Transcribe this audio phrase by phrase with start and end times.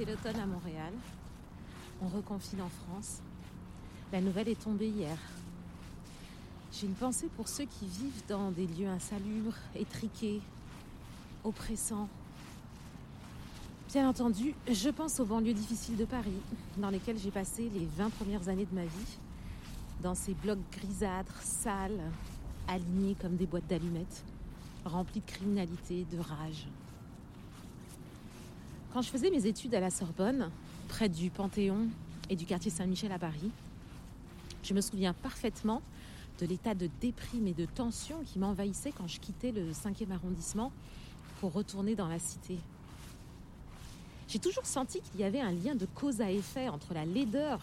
[0.00, 0.94] c'est l'automne à Montréal.
[2.00, 3.20] On reconfine en France.
[4.10, 5.18] La nouvelle est tombée hier.
[6.72, 10.40] J'ai une pensée pour ceux qui vivent dans des lieux insalubres, étriqués,
[11.44, 12.08] oppressants.
[13.92, 16.40] Bien entendu, je pense aux banlieues difficiles de Paris,
[16.78, 19.18] dans lesquelles j'ai passé les 20 premières années de ma vie,
[20.02, 22.00] dans ces blocs grisâtres, sales,
[22.68, 24.24] alignés comme des boîtes d'allumettes,
[24.86, 26.66] remplis de criminalité, de rage.
[28.92, 30.50] Quand je faisais mes études à la Sorbonne,
[30.88, 31.86] près du Panthéon
[32.28, 33.52] et du quartier Saint-Michel à Paris,
[34.64, 35.80] je me souviens parfaitement
[36.40, 40.72] de l'état de déprime et de tension qui m'envahissait quand je quittais le 5e arrondissement
[41.38, 42.58] pour retourner dans la cité.
[44.26, 47.60] J'ai toujours senti qu'il y avait un lien de cause à effet entre la laideur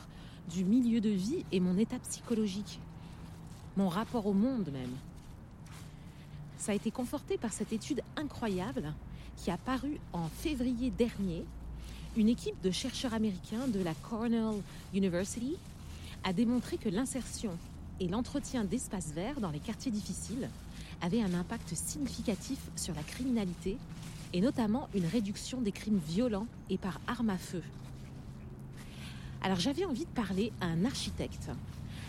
[0.49, 2.79] du milieu de vie et mon état psychologique,
[3.75, 4.95] mon rapport au monde même.
[6.57, 8.93] Ça a été conforté par cette étude incroyable
[9.37, 11.45] qui a paru en février dernier.
[12.17, 14.61] Une équipe de chercheurs américains de la Cornell
[14.93, 15.55] University
[16.23, 17.51] a démontré que l'insertion
[17.99, 20.49] et l'entretien d'espaces verts dans les quartiers difficiles
[21.01, 23.77] avaient un impact significatif sur la criminalité
[24.33, 27.63] et notamment une réduction des crimes violents et par arme à feu.
[29.41, 31.49] Alors j'avais envie de parler à un architecte,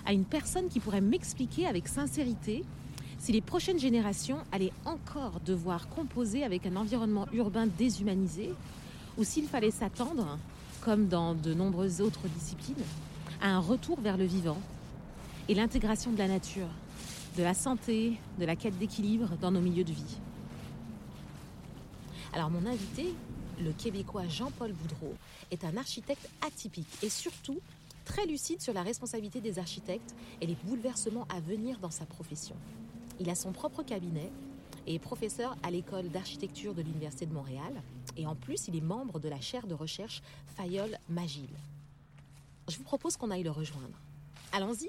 [0.06, 2.64] à une personne qui pourrait m'expliquer avec sincérité
[3.18, 8.52] si les prochaines générations allaient encore devoir composer avec un environnement urbain déshumanisé
[9.16, 10.38] ou s'il fallait s'attendre,
[10.82, 12.84] comme dans de nombreuses autres disciplines,
[13.42, 14.58] à un retour vers le vivant
[15.48, 16.68] et l'intégration de la nature,
[17.36, 20.18] de la santé, de la quête d'équilibre dans nos milieux de vie.
[22.32, 23.14] Alors mon invité,
[23.60, 25.14] le Québécois Jean-Paul Boudreau,
[25.50, 27.58] est un architecte atypique et surtout
[28.04, 32.54] très lucide sur la responsabilité des architectes et les bouleversements à venir dans sa profession.
[33.20, 34.30] Il a son propre cabinet
[34.86, 37.82] et est professeur à l'école d'architecture de l'Université de Montréal.
[38.16, 40.22] Et en plus, il est membre de la chaire de recherche
[40.56, 41.48] Fayol Magil.
[42.68, 43.98] Je vous propose qu'on aille le rejoindre.
[44.52, 44.88] Allons-y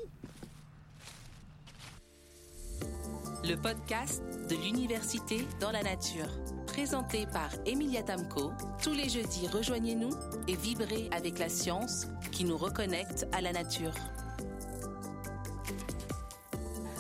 [3.44, 6.28] Le podcast de l'Université dans la nature.
[6.68, 8.52] Présenté par Emilia Tamco.
[8.82, 10.12] Tous les jeudis, rejoignez-nous
[10.48, 13.94] et vibrez avec la science qui nous reconnecte à la nature.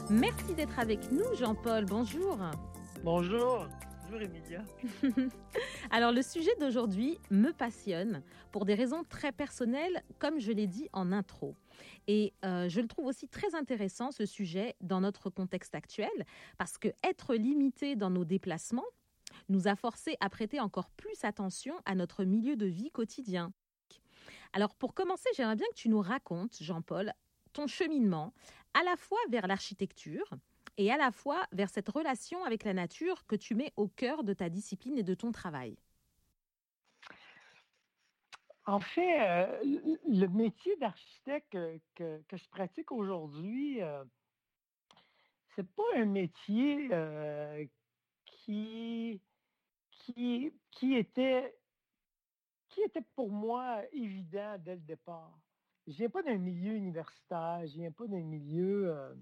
[0.09, 1.85] Merci d'être avec nous, Jean-Paul.
[1.85, 2.39] Bonjour.
[3.03, 3.67] Bonjour.
[4.01, 4.63] Bonjour, Emilia.
[5.91, 10.89] Alors, le sujet d'aujourd'hui me passionne pour des raisons très personnelles, comme je l'ai dit
[10.93, 11.55] en intro.
[12.07, 16.09] Et euh, je le trouve aussi très intéressant, ce sujet, dans notre contexte actuel,
[16.57, 18.87] parce que être limité dans nos déplacements
[19.47, 23.53] nous a forcé à prêter encore plus attention à notre milieu de vie quotidien.
[24.53, 27.13] Alors, pour commencer, j'aimerais bien que tu nous racontes, Jean-Paul,
[27.53, 28.33] ton cheminement
[28.73, 30.29] à la fois vers l'architecture
[30.77, 34.23] et à la fois vers cette relation avec la nature que tu mets au cœur
[34.23, 35.75] de ta discipline et de ton travail.
[38.65, 41.57] En fait, euh, le métier d'architecte
[41.95, 44.03] que, je pratique aujourd'hui, euh,
[45.55, 47.65] c'est pas un métier euh,
[48.25, 49.19] qui,
[49.89, 51.57] qui, qui, était,
[52.69, 55.37] qui était pour moi évident dès le départ
[55.89, 59.13] je viens pas d'un milieu universitaire, je viens pas d'un milieu euh,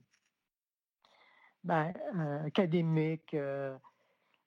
[1.63, 3.33] ben, euh, académique.
[3.33, 3.78] Euh.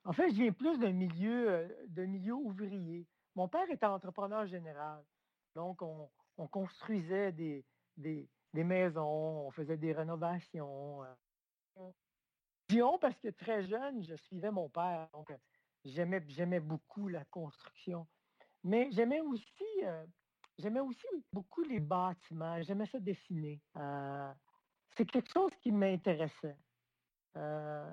[0.04, 3.06] en fait, je viens plus d'un milieu, d'un milieu ouvrier.
[3.34, 5.03] Mon père était entrepreneur général.
[5.54, 6.10] Donc, on,
[6.48, 7.64] construisait des,
[7.97, 8.28] des,
[8.64, 11.02] maisons, on faisait des rénovations.
[12.69, 15.08] Dion, parce que très jeune, je suivais mon père.
[15.12, 15.32] Donc,
[15.84, 18.06] j'aimais, j'aimais beaucoup la construction.
[18.62, 19.64] Mais j'aimais aussi
[20.60, 22.60] J'aimais aussi beaucoup les bâtiments.
[22.62, 23.60] J'aimais ça dessiner.
[23.76, 24.32] Euh,
[24.97, 26.56] c'est quelque chose qui m'intéressait.
[27.37, 27.91] Euh,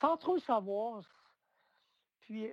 [0.00, 1.02] sans trop le savoir.
[2.20, 2.48] Puis,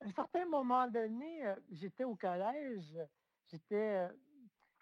[0.00, 2.96] à un certain moment donné, euh, j'étais au collège.
[3.50, 4.08] J'étais,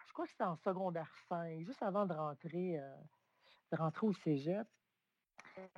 [0.07, 2.79] je crois que c'était en secondaire 5, juste avant de rentrer,
[3.73, 4.69] de rentrer au cégep.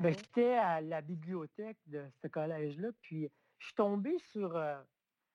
[0.00, 2.90] Ben, j'étais à la bibliothèque de ce collège-là.
[3.00, 4.54] Puis, je suis tombé sur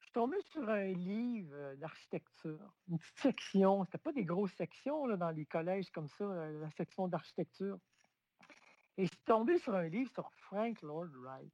[0.09, 3.85] suis tombé sur un livre euh, d'architecture, une petite section.
[3.85, 7.77] C'était pas des grosses sections là, dans les collèges comme ça, euh, la section d'architecture.
[8.97, 11.53] Et je suis tombé sur un livre sur Frank Lloyd Wright,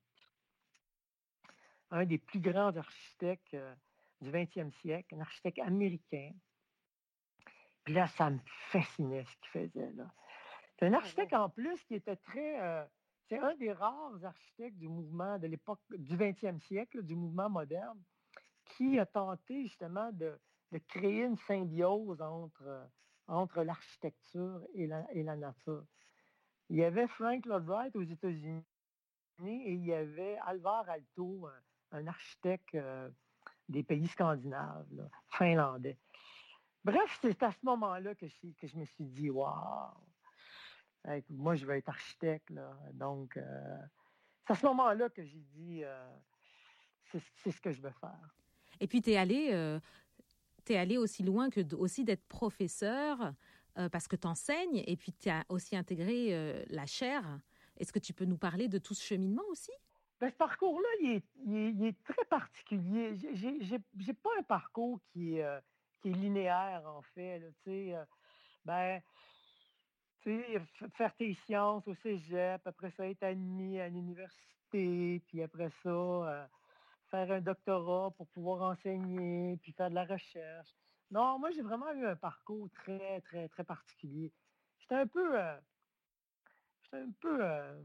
[1.91, 3.75] un des plus grands architectes euh,
[4.21, 6.31] du 20e siècle, un architecte américain.
[7.83, 8.39] Puis là, ça me
[8.71, 9.91] fascinait ce qu'il faisait.
[10.79, 12.87] C'est un ah architecte en plus qui était très.
[13.27, 18.01] c'est un des rares architectes du mouvement de l'époque du 20e siècle, du mouvement moderne,
[18.75, 20.37] qui a tenté justement de,
[20.89, 22.89] créer une symbiose entre,
[23.27, 25.85] entre l'architecture et la, et la nature.
[26.69, 28.65] Il y avait Frank Lloyd Wright aux États-Unis
[29.43, 31.47] et il y avait Alvar Alto,
[31.91, 33.09] un, architecte euh,
[33.69, 35.97] des pays scandinaves, finlandais.
[36.83, 39.93] Bref, c'est à ce moment-là que, que je me suis dit, waouh,
[41.29, 42.51] moi, je vais être architecte.
[42.93, 43.77] Donc, euh,
[44.45, 46.09] c'est à ce moment-là que j'ai dit, euh,
[47.03, 48.35] c'est ce que je veux faire.
[48.79, 49.79] Et puis, tu es allé, euh,
[50.69, 53.33] allé aussi loin que aussi d'être professeur
[53.91, 57.41] parce que tu enseignes et puis tu as aussi intégré la chaire.
[57.75, 59.71] Est-ce que tu peux nous parler de tout ce cheminement aussi?
[60.21, 63.17] Ben, ce parcours-là, il, est, très particulier.
[63.33, 65.45] J'ai pas un parcours qui est,
[66.01, 67.41] qui est linéaire, en fait.
[67.65, 67.95] tu sais,
[68.63, 69.01] ben,
[70.95, 76.45] faire tes sciences au cégep, après ça être admis à l'université, puis après ça, euh,
[77.09, 80.69] faire un doctorat pour pouvoir enseigner, puis faire de la recherche.
[81.11, 84.31] Non, moi, j'ai vraiment eu un parcours très, très, très particulier.
[84.79, 85.57] J'étais un peu, euh,
[86.83, 87.81] j'étais un peu, euh,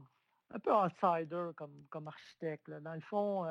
[0.51, 2.69] un peu outsider comme, comme architecte.
[2.69, 3.45] Dans le fond,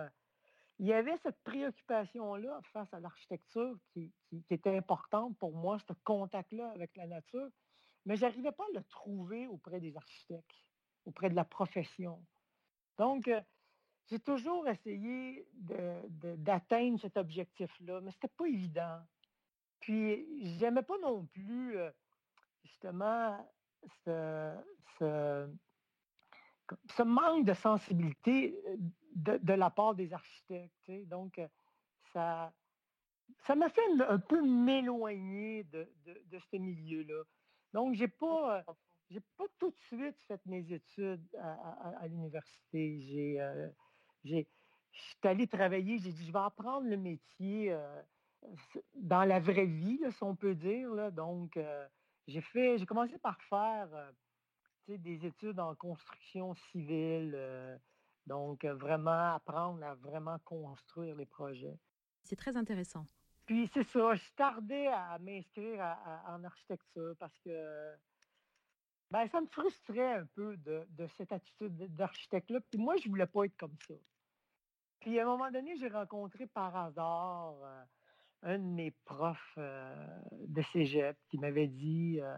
[0.78, 5.92] il y avait cette préoccupation-là face à l'architecture qui, qui, était importante pour moi, ce
[6.04, 7.50] contact-là avec la nature
[8.06, 10.64] mais je n'arrivais pas à le trouver auprès des architectes,
[11.04, 12.24] auprès de la profession.
[12.98, 13.40] Donc, euh,
[14.10, 15.46] j'ai toujours essayé
[16.38, 19.00] d'atteindre cet objectif-là, mais ce n'était pas évident.
[19.80, 21.90] Puis, je n'aimais pas non plus, euh,
[22.64, 23.48] justement,
[24.04, 24.54] ce,
[27.02, 30.90] manque de sensibilité euh, de, la part des architectes.
[31.08, 31.40] Donc,
[32.12, 32.52] ça
[33.46, 35.88] ça m'a fait un, peu m'éloigner de,
[36.50, 37.22] ce milieu-là.
[37.72, 38.72] Donc, j'ai pas, euh,
[39.10, 43.00] j'ai pas tout de suite fait mes études à, l'université.
[43.00, 43.68] J'ai, euh,
[44.24, 44.46] j'ai,
[44.92, 48.02] je suis allé travailler, j'ai dit, je vais apprendre le métier euh,
[48.94, 51.12] dans la vraie vie, si on peut dire.
[51.12, 51.58] Donc,
[52.26, 53.88] j'ai fait, j'ai commencé par faire
[54.88, 57.38] des études en construction civile.
[58.26, 61.78] donc, vraiment apprendre à vraiment construire les projets.
[62.24, 63.06] C'est très intéressant.
[63.46, 65.96] Puis c'est ça, je tardais à m'inscrire
[66.28, 67.94] en architecture parce que
[69.10, 70.86] ben, ça me frustrait un peu de,
[71.16, 72.60] cette attitude d'architecte-là.
[72.70, 73.94] Puis moi, je ne voulais pas être comme ça.
[75.00, 77.84] Puis à un moment donné, j'ai rencontré par hasard euh,
[78.42, 82.36] un de mes profs euh, de cégep qui m'avait dit euh,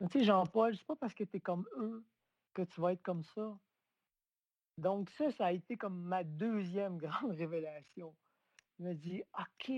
[0.00, 2.04] Tu sais, Jean-Paul, c'est pas parce que tu es comme eux
[2.54, 3.58] que tu vas être comme ça.
[4.76, 8.14] Donc, ça, ça a été comme ma deuxième grande révélation.
[8.78, 9.72] Il m'a dit OK,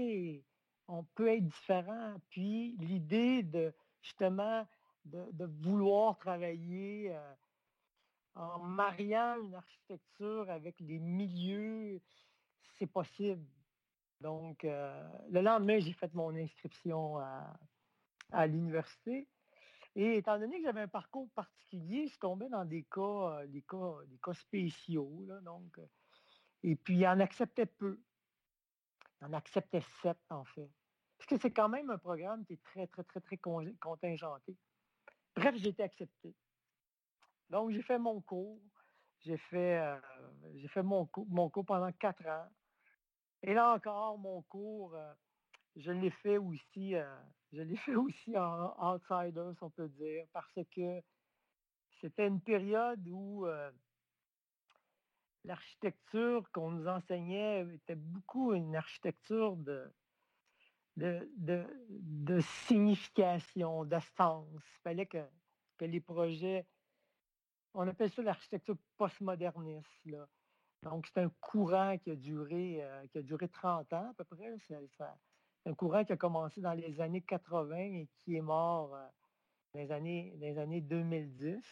[0.88, 2.16] on peut être différent.
[2.28, 4.66] Puis l'idée de justement
[5.04, 7.34] de, vouloir travailler euh,
[8.34, 12.00] en mariant une architecture avec les milieux,
[12.78, 13.44] c'est possible.
[14.20, 19.28] Donc, euh, le lendemain, j'ai fait mon inscription à, l'université.
[19.96, 23.62] Et étant donné que j'avais un parcours particulier, je tombais dans des cas, euh, des
[23.62, 25.26] cas, des cas spéciaux.
[25.42, 25.80] donc,
[26.62, 28.00] et puis, il en acceptait peu.
[29.20, 30.70] Il en acceptait sept, en fait.
[31.18, 34.56] Parce que c'est quand même un programme qui est très, très, très, très contingenté.
[35.36, 36.34] Bref, j'ai été accepté.
[37.48, 38.60] Donc, j'ai fait mon cours.
[39.22, 42.48] J'ai fait, euh, fait mon, cours, mon cours pendant quatre ans.
[43.42, 45.12] Et là encore, mon cours, euh,
[45.76, 47.04] je l'ai fait aussi, euh,
[47.52, 51.02] je l'ai fait aussi en outsider, si on peut dire, parce que
[52.00, 53.46] c'était une période où
[55.44, 59.92] l'architecture qu'on nous enseignait était beaucoup une architecture de,
[61.00, 63.96] de, signification, de.
[63.96, 65.24] Il fallait que,
[65.80, 66.66] les projets,
[67.74, 69.88] on appelle ça l'architecture postmoderniste.
[70.82, 74.24] Donc, c'est un courant qui a duré, euh, qui a duré 30 ans à peu
[74.24, 74.56] près.
[74.66, 74.76] C'est,
[75.66, 79.06] un courant qui a commencé dans les années 80 et qui est mort euh,
[79.74, 81.62] dans, les années, dans les années 2010.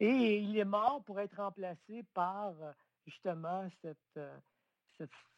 [0.00, 2.72] Et il est mort pour être remplacé par euh,
[3.06, 4.20] justement cette,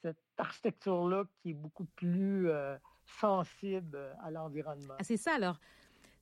[0.02, 2.48] cette, architecture-là qui est beaucoup plus
[3.20, 4.94] sensible à l'environnement.
[4.98, 5.58] Ah, c'est ça alors.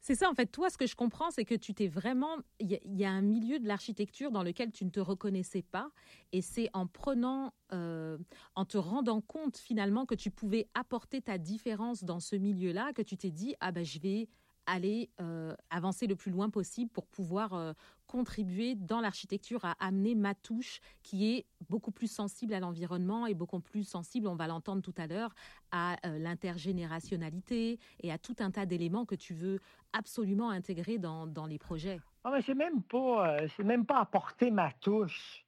[0.01, 2.37] C'est ça, en fait, toi, ce que je comprends, c'est que tu t'es vraiment.
[2.61, 5.91] Il y, a un milieu de l'architecture dans lequel tu ne te reconnaissais pas.
[6.31, 7.53] Et c'est en prenant.
[7.73, 8.17] Euh,
[8.55, 13.03] en te rendant compte, finalement, que tu pouvais apporter ta différence dans ce milieu-là, que
[13.03, 14.29] tu t'es dit Ah ben, je vais
[14.67, 17.73] aller euh, avancer le plus loin possible pour pouvoir euh,
[18.07, 23.35] contribuer dans l'architecture à amener ma touche qui est beaucoup plus sensible à l'environnement et
[23.35, 25.35] beaucoup plus sensible, on va l'entendre tout à l'heure,
[25.71, 29.61] à euh, l'intergénérationnalité et à tout un tas d'éléments que tu veux
[29.93, 32.01] absolument intégrer dans, dans les projets.
[32.25, 35.47] Ah, mais c'est même pas c'est même pas apporter ma touche.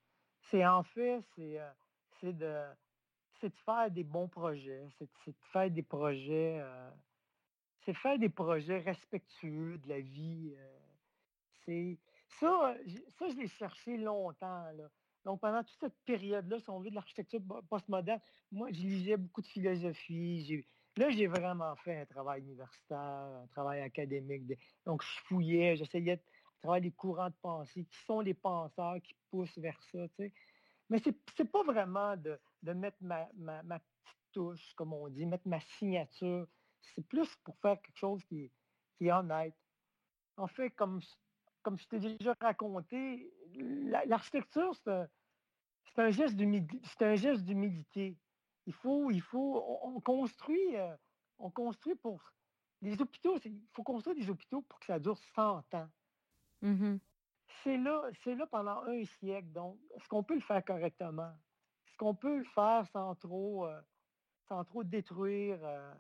[0.50, 1.58] C'est en fait c'est
[2.20, 2.54] c'est de
[3.40, 6.62] c'est de faire des bons projets, c'est de faire des projets
[7.88, 10.52] c'est faire des projets respectueux de la vie.
[10.54, 10.78] Euh,
[11.64, 11.98] c'est
[12.38, 12.74] ça,
[13.18, 14.66] ça, je l'ai cherché longtemps.
[15.24, 17.40] Donc, pendant toute cette période-là, si on veut, de l'architecture
[17.70, 18.20] postmoderne,
[18.52, 20.66] moi, je lisais beaucoup de philosophie.
[20.98, 24.52] Là, j'ai vraiment fait un travail universitaire, un travail académique.
[24.84, 26.22] Donc, je fouillais, j'essayais de
[26.60, 30.00] travailler les courants de pensée, qui sont les penseurs qui poussent vers ça.
[30.90, 32.38] Mais ce n'est pas vraiment de,
[32.74, 33.24] mettre ma,
[33.78, 36.46] petite touche, comme on dit, mettre ma signature.
[36.80, 38.50] C'est plus pour faire quelque chose qui,
[38.96, 39.54] qui est honnête.
[40.36, 41.00] En fait, comme,
[41.62, 43.32] comme je t'ai déjà raconté,
[44.06, 48.16] l'architecture, c'est un, geste d'humilité.
[48.66, 50.94] Il faut, il faut, on, construit, euh,
[51.38, 52.22] on construit pour
[52.82, 55.88] les hôpitaux, il faut construire des hôpitaux pour que ça dure 100 ans.
[56.62, 56.98] Mmh
[57.62, 59.48] c'est là, c'est là pendant un siècle.
[59.52, 61.32] Donc, est-ce qu'on peut le faire correctement?
[61.86, 63.80] Est-ce qu'on peut le faire sans trop, euh,
[64.48, 65.94] sans trop détruire euh,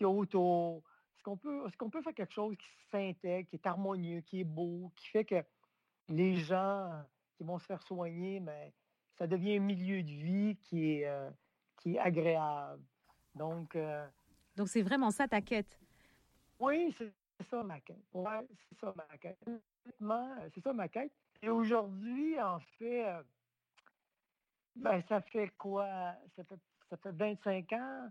[0.00, 0.82] ce qu'il y a autour?
[1.14, 4.44] Est-ce qu'on peut, est peut faire quelque chose qui s'intègre, qui est harmonieux, qui est
[4.44, 5.44] beau, qui fait que
[6.08, 7.02] les gens
[7.34, 8.72] qui vont se faire soigner, mais
[9.16, 11.30] ça devient un milieu de vie qui est, euh,
[11.76, 12.82] qui est agréable.
[13.34, 14.06] Donc, euh,
[14.56, 15.78] Donc c'est vraiment ça ta quête?
[16.58, 17.12] Oui, c'est
[17.50, 18.02] ça ma quête.
[18.14, 19.38] Ouais, c'est ça ma quête.
[20.54, 21.12] C'est ça ma quête.
[21.42, 23.22] Et aujourd'hui, en fait, euh,
[24.76, 26.14] ben, ça fait quoi?
[26.34, 28.10] Ça fait, ça fait 25 ans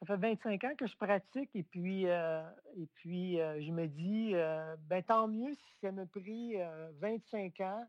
[0.00, 2.42] ça fait 25 ans que je pratique et puis, euh,
[2.76, 6.54] et puis euh, je me dis, euh, ben, tant mieux si ça m'a pris
[7.00, 7.86] 25 ans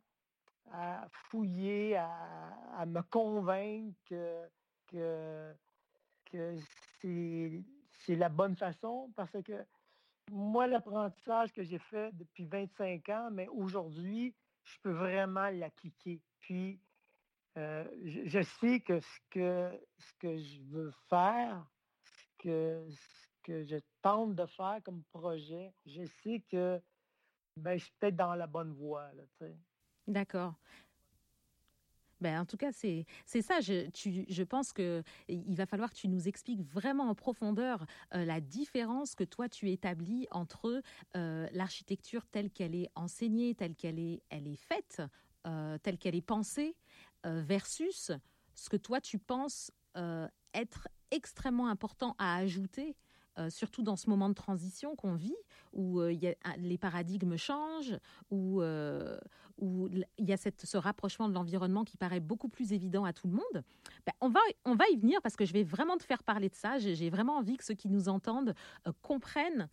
[0.72, 5.54] à fouiller, à, me convaincre que,
[6.26, 6.56] que,
[8.04, 9.66] c'est la bonne façon parce que
[10.32, 16.22] moi, l'apprentissage que j'ai fait depuis 25 ans, mais aujourd'hui, je peux vraiment l'appliquer.
[16.40, 16.80] Puis,
[17.56, 21.66] je, je, sais que ce, que ce que je veux faire,
[22.42, 22.88] que
[23.44, 26.82] que je tente de faire comme projet, je sais que
[27.58, 29.10] ben, je suis peut-être dans la bonne voie.
[30.08, 30.54] D'accord.
[32.22, 33.62] Ben, en tout cas, c'est ça.
[33.62, 35.04] Je, tu, je pense qu'il
[35.56, 39.72] va falloir que tu nous expliques vraiment en profondeur euh, la différence que toi, tu
[39.72, 40.84] établis entre
[41.18, 45.02] euh, l'architecture telle qu'elle est enseignée, telle qu'elle est, elle est faite,
[45.48, 46.76] euh, telle qu'elle est pensée,
[47.24, 48.12] versus
[48.56, 49.72] ce que toi, tu penses
[50.56, 52.96] être extrêmement important à ajouter,
[53.40, 55.36] euh, surtout dans ce moment de transition qu'on vit,
[55.72, 56.14] où euh,
[56.58, 57.98] les paradigmes changent,
[58.30, 59.18] où, euh,
[59.62, 63.34] il y a ce rapprochement de l'environnement qui paraît beaucoup plus évident à tout le
[63.34, 63.64] monde.
[64.06, 66.50] Ben, on, va, on va y venir parce que je vais vraiment te faire parler
[66.50, 66.78] de ça.
[66.80, 68.54] J'ai vraiment envie que ceux qui nous entendent
[69.02, 69.70] comprennent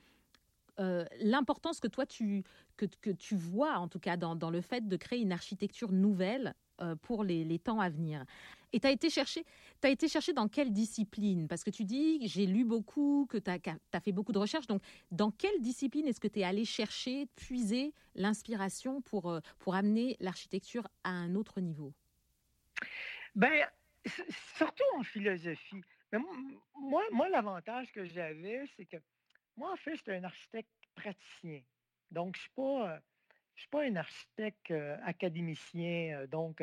[1.20, 2.44] l'importance que toi tu,
[2.76, 6.54] que, tu vois en tout cas dans, le fait de créer une architecture nouvelle
[7.02, 8.24] pour les, temps à venir.
[8.72, 9.44] Et tu as été chercher,
[9.82, 11.48] as été chercher dans quelle discipline?
[11.48, 14.66] Parce que tu dis, j'ai lu beaucoup, que tu as, fait beaucoup de recherches.
[14.66, 19.74] Donc, dans quelle discipline est-ce que tu es allé chercher, puiser l'inspiration pour, euh, pour
[19.74, 21.92] amener l'architecture à un autre niveau?
[23.34, 23.66] Ben,
[24.56, 25.82] surtout en philosophie.
[26.74, 28.96] moi, moi l'avantage que j'avais, c'est que
[29.56, 31.62] moi, en fait, j'étais un architecte praticien.
[32.10, 32.98] Donc, je ne suis pas euh,
[33.58, 36.62] je ne suis pas un architecte euh, académicien, euh, donc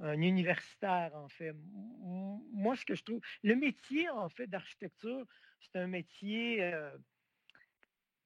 [0.00, 1.52] un universitaire, en fait.
[1.52, 5.26] Moi, ce que je trouve, le métier, en fait, d'architecture,
[5.60, 6.96] c'est un métier, euh,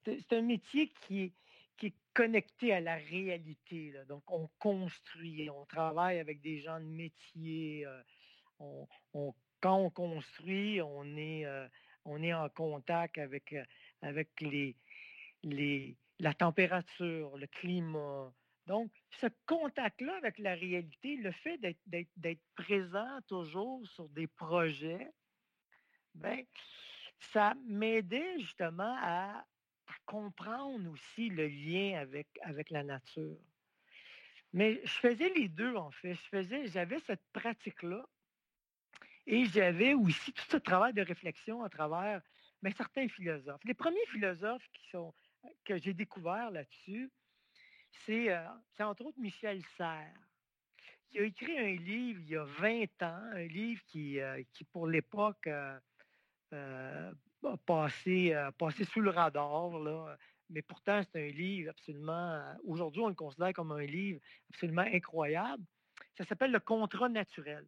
[0.06, 1.32] c'est un métier qui est,
[1.76, 3.92] qui est connecté à la réalité.
[4.08, 7.84] Donc, on construit, on travaille avec des gens de métier.
[8.60, 8.86] on,
[9.60, 11.46] quand on construit, on est,
[12.04, 13.54] on est en contact avec,
[14.02, 14.76] avec les,
[15.42, 18.32] les, la température, le climat.
[18.66, 25.10] Donc, ce contact-là avec la réalité, le fait d'être présent toujours sur des projets,
[26.14, 26.44] ben,
[27.18, 29.44] ça m'aidait justement à,
[30.04, 32.28] comprendre aussi le lien avec,
[32.70, 33.38] la nature.
[34.52, 36.14] Mais je faisais les deux, en fait.
[36.66, 38.06] J'avais cette pratique-là
[39.26, 42.22] et j'avais aussi tout ce travail de réflexion à travers
[42.62, 43.64] ben, certains philosophes.
[43.64, 45.14] Les premiers philosophes qui sont
[45.64, 47.10] que j'ai découvert là-dessus,
[48.04, 48.44] c'est euh,
[48.80, 50.14] entre autres Michel Serres.
[51.10, 54.64] Il a écrit un livre il y a 20 ans, un livre qui, euh, qui
[54.64, 55.78] pour l'époque, euh,
[56.52, 59.78] a passé, passé, sous le radar.
[59.78, 60.16] Là.
[60.50, 65.62] Mais pourtant, c'est un livre absolument, aujourd'hui, on le considère comme un livre absolument incroyable.
[66.16, 67.66] Ça s'appelle Le contrat naturel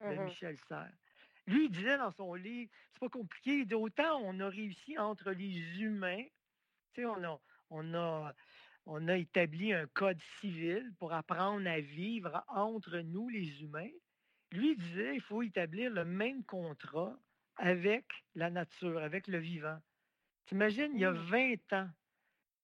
[0.00, 0.92] de mmh Michel Serres.
[1.46, 5.80] Lui, il disait dans son livre, c'est pas compliqué, d'autant on a réussi entre les
[5.80, 6.24] humains
[6.98, 8.34] on a, on, a,
[8.86, 13.90] on a établi un code civil pour apprendre à vivre entre nous, les humains.
[14.50, 17.18] Lui disait il faut établir le même contrat
[17.56, 19.78] avec la nature, avec le vivant.
[20.46, 21.74] T'imagines, il y a 20 mmh.
[21.74, 21.88] ans,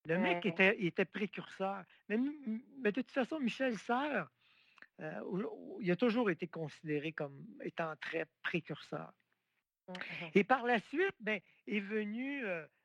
[0.07, 1.85] le mec était, était précurseur.
[2.09, 4.29] Mais, de toute façon, Michel Serres,
[4.99, 9.13] il a toujours été considéré comme étant très précurseur.
[9.87, 10.31] Mmh, mmh.
[10.35, 12.45] Et par la suite, ben, est venu,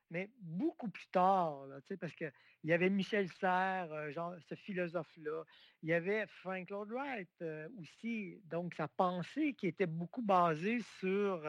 [0.10, 1.66] mais beaucoup plus tard,
[2.00, 2.32] parce qu'il
[2.64, 5.44] y avait Michel Serres, genre, ce philosophe-là.
[5.82, 7.44] Il y avait Frank Lloyd Wright
[7.80, 11.44] aussi, donc sa pensée qui était beaucoup basée sur,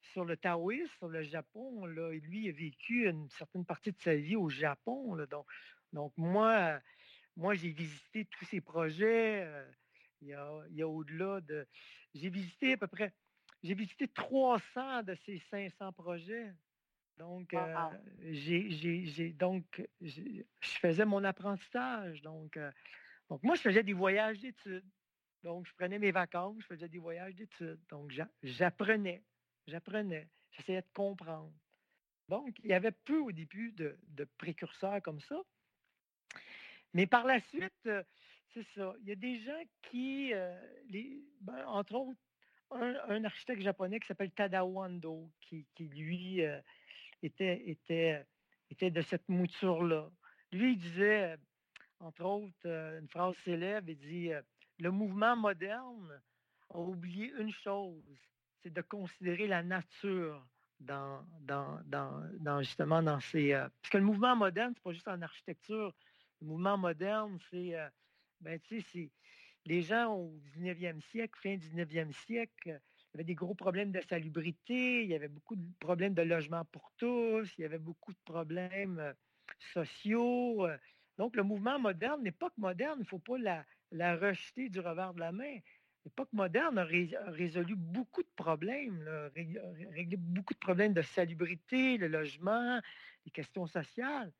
[0.00, 1.86] sur le taoïsme, sur le Japon.
[1.86, 2.10] Là.
[2.12, 5.16] Lui, il a vécu une certaine partie de sa vie au Japon.
[5.30, 5.46] donc,
[5.92, 6.80] donc, moi,
[7.36, 9.46] moi j'ai visité tous ces projets.
[10.20, 11.66] il y a, y a au-delà de.
[12.14, 13.12] J'ai visité à peu près
[13.62, 16.52] j'ai visité 300 de ces 500 projets.
[17.22, 17.74] Donc, euh,
[18.30, 19.64] j'ai, donc
[20.00, 22.20] je faisais mon apprentissage.
[22.22, 22.72] Donc, euh,
[23.28, 24.84] donc, moi, je faisais des voyages d'études.
[25.44, 27.78] Donc, je prenais mes vacances, je faisais des voyages d'études.
[27.90, 28.12] Donc,
[28.42, 29.22] j'apprenais,
[29.68, 31.52] j'apprenais, j'essayais de comprendre.
[32.28, 33.96] Donc, il y avait peu au début de,
[34.36, 35.40] précurseurs comme ça.
[36.92, 38.02] Mais par la suite, euh,
[38.52, 38.94] c'est ça.
[39.00, 40.32] Il y a des gens qui,
[40.88, 42.18] les, ben, entre autres,
[42.74, 46.60] un, architecte japonais qui s'appelle Tadao Ando, qui, lui euh,
[47.22, 48.24] était, était,
[48.70, 50.10] était de cette mouture-là.
[50.52, 51.36] Lui, il disait, euh,
[52.00, 54.30] entre autres, euh, une phrase célèbre, il dit
[54.78, 56.20] Le mouvement moderne
[56.70, 58.02] a oublié une chose,
[58.62, 60.46] c'est de considérer la nature
[60.80, 63.52] dans, dans, dans, justement dans ces.
[63.52, 65.94] parce que le mouvement moderne, c'est pas juste en architecture.
[66.40, 67.76] Le mouvement moderne, c'est.
[68.40, 69.10] ben, tu sais, c'est
[69.64, 72.80] les gens au 19e siècle, fin 19e siècle,
[73.12, 76.22] il y avait des gros problèmes de salubrité, il y avait beaucoup de problèmes de
[76.22, 79.12] logement pour tous, il y avait beaucoup de problèmes euh,
[79.74, 80.66] sociaux.
[80.66, 80.78] Euh.
[81.18, 83.36] Donc, le mouvement moderne, l'époque moderne, il ne faut pas
[83.90, 85.58] la, rejeter du revers de la main.
[86.06, 89.04] L'époque moderne a, résolu beaucoup de problèmes,
[89.34, 92.80] réglé beaucoup de problèmes de salubrité, le logement,
[93.26, 94.32] les questions sociales.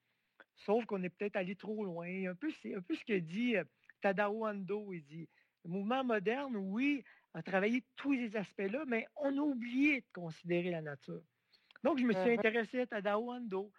[0.57, 2.07] Sauf qu'on est peut-être allé trop loin.
[2.31, 3.65] Un peu, c'est un peu ce que dit euh,
[4.01, 5.29] Tadao Ando, il dit,
[5.65, 10.71] le mouvement moderne, oui, a travaillé tous ces aspects-là, mais on a oublié de considérer
[10.71, 11.23] la nature.
[11.83, 12.39] Donc, je me suis uh-huh.
[12.39, 13.73] intéressé à Tadao Ando.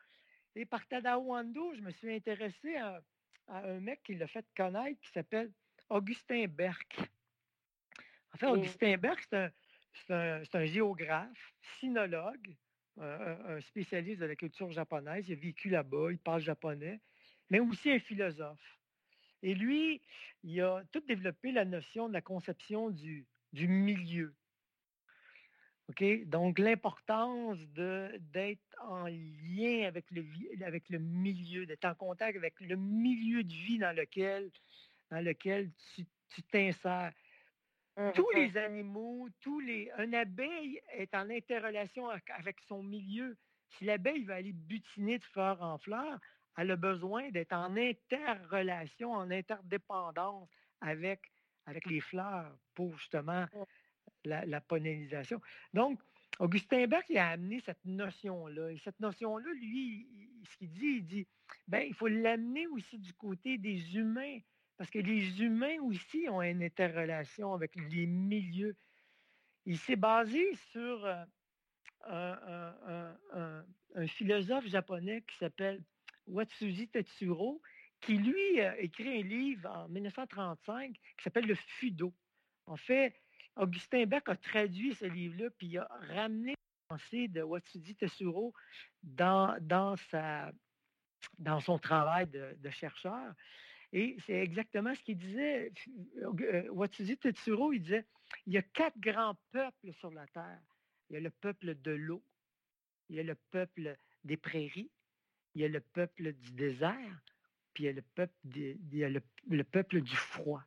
[0.55, 3.01] Et par Tadao Ando, je me suis intéressé à,
[3.47, 5.51] un mec qui l'a fait connaître, qui s'appelle
[5.89, 6.99] Augustin Berck.
[8.33, 12.55] En fait, Augustin Berck, c'est un, géographe, sinologue,
[12.97, 15.27] un, spécialiste de la culture japonaise.
[15.27, 16.99] Il a vécu là-bas, il parle japonais,
[17.49, 18.79] mais aussi un philosophe.
[19.43, 20.01] Et lui,
[20.43, 24.35] il a tout développé la notion de la conception du, du milieu.
[26.25, 30.25] Donc, l'importance d'être en lien avec le,
[30.65, 34.49] avec le milieu, d'être en contact avec le milieu de vie dans lequel,
[35.11, 37.13] dans lequel tu t'insères.
[38.15, 39.91] Tous mmh les animaux, tous les.
[39.97, 43.37] Un abeille est en interrelation avec son milieu.
[43.69, 46.19] Si l'abeille va aller butiner de fleur en fleur,
[46.57, 50.49] elle a besoin d'être en interrelation, en interdépendance
[50.81, 51.21] avec,
[51.65, 53.45] avec les fleurs pour justement
[54.25, 55.41] la, pollinisation.
[55.73, 55.99] Donc,
[56.39, 58.71] Augustin Berg a amené cette notion-là.
[58.71, 60.07] Et cette notion-là, lui,
[60.49, 61.27] ce qu'il dit, il dit,
[61.67, 64.39] ben, il faut l'amener aussi du côté des humains,
[64.77, 68.75] parce que les humains aussi ont une interrelation avec les milieux.
[69.65, 71.05] Il s'est basé sur
[72.09, 73.63] euh,
[73.95, 75.81] un, philosophe japonais qui s'appelle
[76.27, 77.61] Watsuji Tetsuro,
[78.05, 82.13] qui lui a écrit un livre en 1935 qui s'appelle Le Fudo.
[82.65, 83.15] En fait,
[83.55, 88.53] Augustin Beck a traduit ce livre-là, puis il a ramené la pensée de Watsuji Tetsuro
[89.01, 90.51] dans, dans, sa,
[91.37, 93.33] dans son travail de, chercheur.
[93.91, 95.71] Et c'est exactement ce qu'il disait.
[96.17, 98.05] Euh, Watsuji Tetsuro, il disait,
[98.47, 100.61] il y a quatre grands peuples sur la Terre.
[101.09, 102.23] Il y a le peuple de l'eau,
[103.09, 104.89] il y a le peuple des prairies,
[105.53, 107.21] il y a le peuple du désert,
[107.73, 108.33] puis il y a le peuple,
[109.49, 110.63] le, peuple du froid.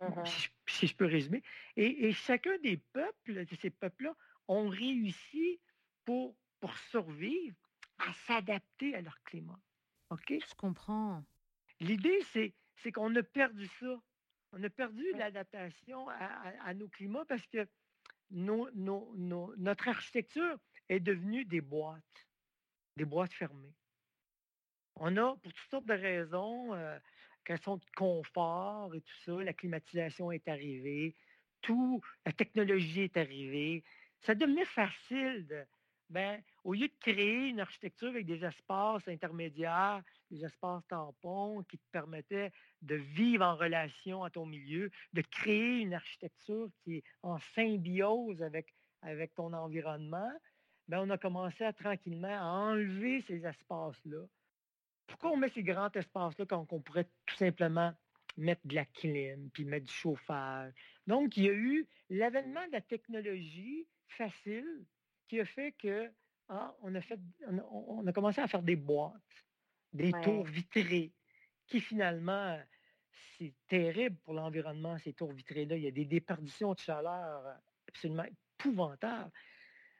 [0.00, 0.50] Mm-hmm.
[0.66, 1.42] si, je, peux résumer.
[1.76, 4.14] Et, chacun des peuples, de ces peuples-là,
[4.48, 5.60] ont réussi
[6.04, 7.56] pour, pour survivre
[7.98, 9.58] à s'adapter à leur climat.
[10.10, 10.28] OK?
[10.28, 11.24] Je comprends.
[11.80, 14.00] L'idée, c'est, c'est qu'on a perdu ça.
[14.52, 17.66] On a perdu l'adaptation à, nos climats parce que
[18.30, 18.70] nos,
[19.56, 20.56] notre architecture
[20.88, 22.28] est devenue des boîtes,
[22.96, 23.74] des boîtes fermées.
[24.96, 26.98] On a, pour toutes sortes de raisons, euh,
[27.44, 31.14] question de confort et tout ça, la climatisation est arrivée,
[31.60, 33.84] tout, la technologie est arrivée.
[34.20, 35.64] Ça devenait facile de,
[36.10, 41.78] ben, au lieu de créer une architecture avec des espaces intermédiaires, des espaces tampons qui
[41.78, 42.52] te permettaient
[42.82, 48.42] de vivre en relation à ton milieu, de créer une architecture qui est en symbiose
[48.42, 50.30] avec, avec ton environnement,
[50.88, 54.24] ben, on a commencé à tranquillement à enlever ces espaces-là
[55.06, 57.92] pourquoi on met ces grands espaces-là quand on pourrait tout simplement
[58.36, 60.72] mettre de la clim, puis mettre du chauffage?
[61.06, 64.84] Donc, il y a eu l'avènement de la technologie facile
[65.28, 66.10] qui a fait que
[66.48, 69.14] ah, on, a fait, on, a, commencé à faire des boîtes,
[69.92, 71.12] des tours vitrées,
[71.66, 72.60] qui finalement,
[73.38, 75.76] c'est terrible pour l'environnement, ces tours vitrées-là.
[75.76, 77.42] Il y a des déperditions de chaleur
[77.88, 78.24] absolument
[78.58, 79.30] épouvantables.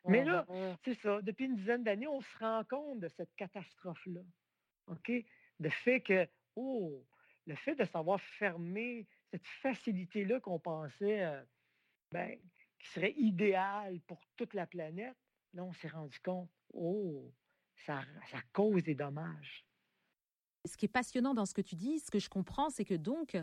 [0.06, 0.46] Mais là,
[0.84, 4.20] c'est ça, depuis une dizaine d'années, on se rend compte de cette catastrophe-là.
[4.86, 5.12] OK?
[5.60, 7.04] Le fait que, oh,
[7.46, 11.42] le fait de savoir fermer cette facilité-là qu'on pensait euh,
[12.12, 12.38] ben,
[12.78, 15.16] qui serait idéale pour toute la planète,
[15.52, 17.32] là, on s'est rendu compte, oh,
[17.76, 19.64] ça, ça cause des dommages.
[20.66, 22.94] Ce qui est passionnant dans ce que tu dis, ce que je comprends, c'est que
[22.94, 23.36] donc,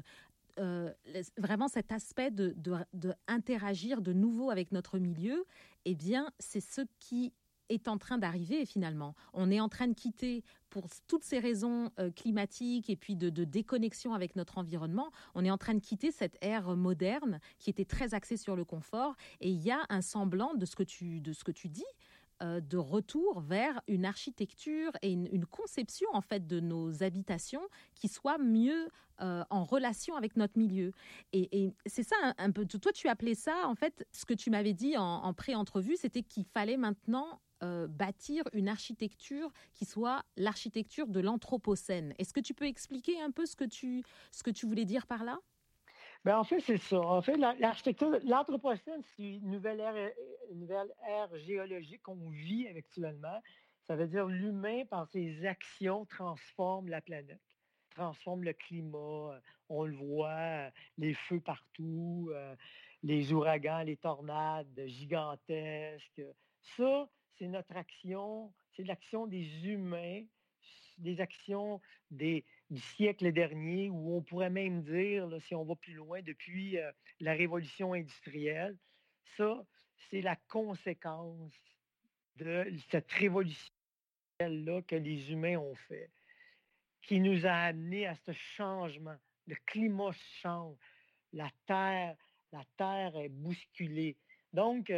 [0.60, 0.94] euh,
[1.38, 2.56] vraiment cet aspect de,
[2.94, 5.46] de, interagir de nouveau avec notre milieu,
[5.86, 7.34] eh bien, c'est ce qui
[7.72, 9.16] est en train d'arriver finalement.
[9.34, 13.30] On est en train de quitter, pour toutes ces raisons euh, climatiques et puis de,
[13.44, 17.86] déconnexion avec notre environnement, on est en train de quitter cette ère moderne qui était
[17.86, 19.16] très axée sur le confort.
[19.40, 21.84] Et il y a un semblant de ce que tu, de ce que tu dis,
[22.42, 27.62] euh, de retour vers une architecture et une, conception en fait de nos habitations
[27.94, 28.90] qui soit mieux
[29.22, 30.92] euh, en relation avec notre milieu.
[31.34, 32.66] Et, c'est ça un, peu.
[32.66, 36.46] Toi, tu appelais ça en fait ce que tu m'avais dit en, pré-entrevue, c'était qu'il
[36.46, 42.14] fallait maintenant euh, bâtir une architecture qui soit l'architecture de l'anthropocène.
[42.18, 45.06] Est-ce que tu peux expliquer un peu ce que tu, ce que tu voulais dire
[45.06, 45.40] par là?
[46.26, 47.00] Ben, en fait, c'est ça.
[47.00, 50.12] En fait, l'architecture, l'Anthropocène, c'est une nouvelle ère,
[50.52, 53.42] une nouvelle ère géologique qu'on vit actuellement.
[53.88, 57.42] Ça veut dire l'humain, par ses actions, transforme la planète,
[57.92, 58.98] transforme le climat.
[58.98, 62.32] Euh, on le voit, euh, les feux partout,
[63.04, 66.24] les ouragans, les tornades gigantesques.
[66.62, 67.08] Ça,
[67.42, 70.22] c'est notre action, c'est l'action des humains
[70.98, 75.96] des actions des, du siècle dernier, où on pourrait même dire, si on va plus
[75.96, 78.78] loin, depuis euh, la révolution industrielle.
[79.36, 79.66] Ça,
[80.12, 81.56] c'est la conséquence
[82.36, 86.12] de cette révolution-là que les humains ont fait,
[87.02, 89.18] qui nous a amené à ce changement.
[89.48, 90.12] Le climat
[90.44, 90.78] change,
[91.34, 92.16] la terre,
[92.52, 94.18] la terre est bousculée.
[94.54, 94.92] Donc,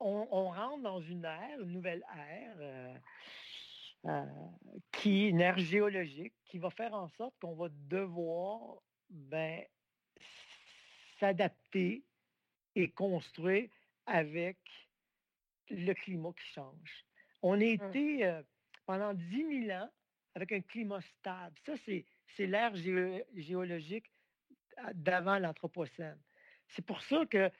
[0.00, 2.56] on, rentre dans une ère, une nouvelle ère.
[2.58, 2.94] Euh,
[4.06, 4.26] euh,
[4.92, 9.64] qui une ère géologique qui va faire en sorte qu'on va devoir ben,
[11.18, 12.04] s'adapter
[12.74, 13.70] et construire
[14.04, 14.58] avec
[15.70, 17.06] le climat qui change.
[17.40, 17.62] On a hum.
[17.62, 18.42] été euh,
[18.84, 19.90] pendant 10 000 ans
[20.34, 21.56] avec un climat stable.
[21.64, 22.04] Ça, c'est,
[22.38, 24.10] l'ère géologique
[24.94, 26.20] d'avant l'Anthropocène.
[26.68, 27.50] C'est pour ça que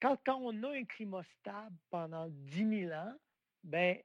[0.00, 3.14] quand, on a un climat stable pendant 10 000 ans,
[3.64, 3.98] ben,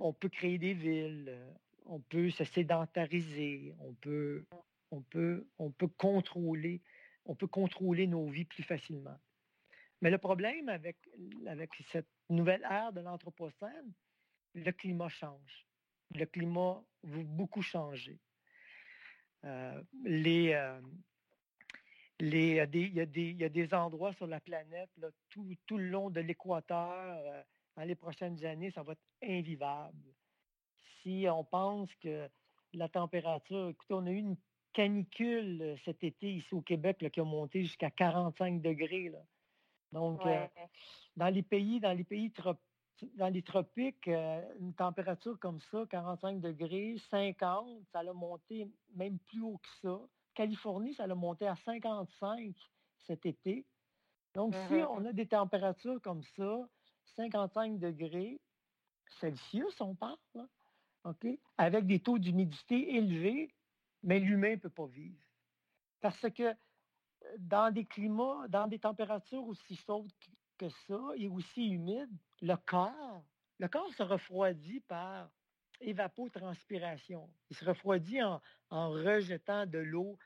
[0.00, 1.52] on peut créer des villes, euh,
[1.86, 4.44] on peut se sédentariser, on peut,
[4.90, 6.82] on peut, on peut contrôler,
[7.24, 9.18] on peut contrôler nos vies plus facilement.
[10.02, 10.96] Mais le problème avec,
[11.46, 13.92] avec cette nouvelle ère de l'Anthropocène,
[14.54, 15.66] le climat change.
[16.14, 18.18] Le climat va beaucoup changer.
[19.44, 20.80] Euh, les, euh,
[22.20, 25.46] les, il, y a des, il, y a des, endroits sur la planète, là, tout,
[25.66, 27.44] tout, le long de l'équateur,
[27.76, 30.14] dans les prochaines années, ça va être invivable.
[31.02, 32.28] Si on pense que
[32.72, 34.36] la température, écoutez, on a eu une
[34.72, 39.10] canicule euh, cet été ici au Québec qui a monté jusqu'à 45 degrés.
[39.92, 40.46] Donc, euh,
[41.16, 42.30] dans les pays, dans les pays
[43.14, 49.18] dans les tropiques, euh, une température comme ça, 45 degrés, 50, ça a monté même
[49.18, 50.00] plus haut que ça.
[50.36, 52.54] Californie, ça a monté à 55
[52.98, 53.66] cet été.
[54.34, 54.86] Donc, si mm-hmm.
[54.90, 56.68] on a des températures comme ça,
[57.16, 58.40] 55 degrés
[59.20, 60.18] Celsius, on parle,
[61.04, 61.26] OK?
[61.56, 63.54] avec des taux d'humidité élevés,
[64.02, 65.22] mais l'humain ne peut pas vivre.
[66.00, 66.54] Parce que euh,
[67.38, 70.12] dans des climats, dans des températures aussi chaudes
[70.58, 72.10] que ça et aussi humides,
[72.42, 73.24] le corps,
[73.58, 75.30] le corps se refroidit par
[75.80, 77.28] évapotranspiration.
[77.50, 80.18] Il se refroidit en, rejetant de l'eau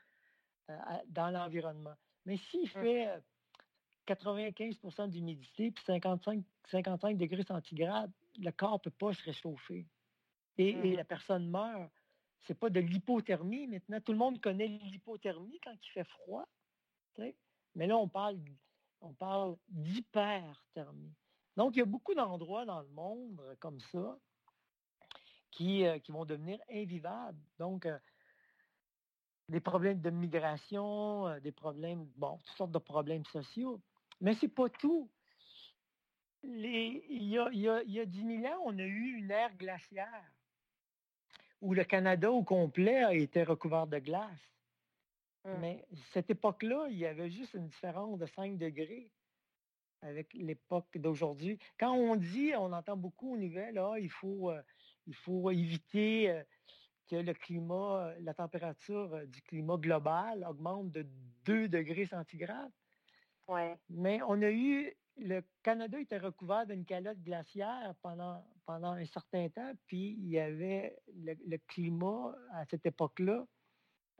[0.69, 1.95] euh, dans l'environnement.
[2.25, 2.67] Mais s'il mmh.
[2.67, 3.23] fait
[4.07, 9.85] 95% d'humidité puis 55, 55 degrés centigrades, le corps ne peut pas se réchauffer.
[10.57, 11.91] Et, mmh la personne meurt.
[12.41, 14.01] Ce n'est pas de l'hypothermie maintenant.
[14.01, 16.47] Tout le monde connaît l'hypothermie quand il fait froid.
[17.75, 18.39] Mais là, on parle,
[19.01, 21.13] on parle d'hyperthermie.
[21.55, 24.17] Donc, il y a beaucoup d'endroits dans le monde euh, comme ça
[25.51, 27.39] qui, euh, qui vont devenir invivables.
[27.59, 27.97] Donc, euh,
[29.49, 33.81] des problèmes de migration, des problèmes, bon, toutes sortes de problèmes sociaux.
[34.21, 35.09] Mais ce n'est pas tout.
[36.43, 37.49] il, y a,
[37.83, 40.31] il, 10 000 ans, on a eu une ère glaciaire
[41.61, 44.51] où le Canada au complet a été recouvert de glace.
[45.45, 45.51] Mmh.
[45.59, 49.11] Mais cette époque-là, il y avait juste une différence de 5 degrés
[50.01, 51.59] avec l'époque d'aujourd'hui.
[51.79, 54.61] Quand on dit, on entend beaucoup aux nouvelles, ah, il, faut, euh,
[55.07, 56.43] il faut éviter euh,
[57.07, 61.05] que le climat, la température euh, du climat global augmente de
[61.45, 62.71] 2 degrés centigrades.
[63.47, 63.77] Ouais.
[63.89, 69.49] Mais on a eu, le Canada était recouvert d'une calotte glaciaire pendant, pendant un certain
[69.49, 73.45] temps, puis il y avait le climat à cette époque-là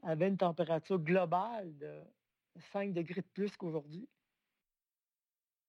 [0.03, 2.01] avait une température globale de
[2.71, 4.07] 5 degrés de plus qu'aujourd'hui.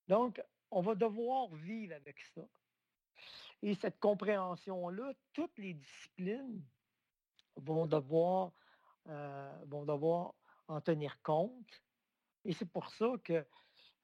[0.09, 2.42] Donc, on va devoir vivre avec ça.
[3.62, 6.62] Et cette compréhension-là, toutes les disciplines
[7.57, 8.53] vont devoir,
[9.09, 10.35] euh, vont devoir
[10.68, 11.83] en tenir compte.
[12.44, 13.46] Et c'est pour ça que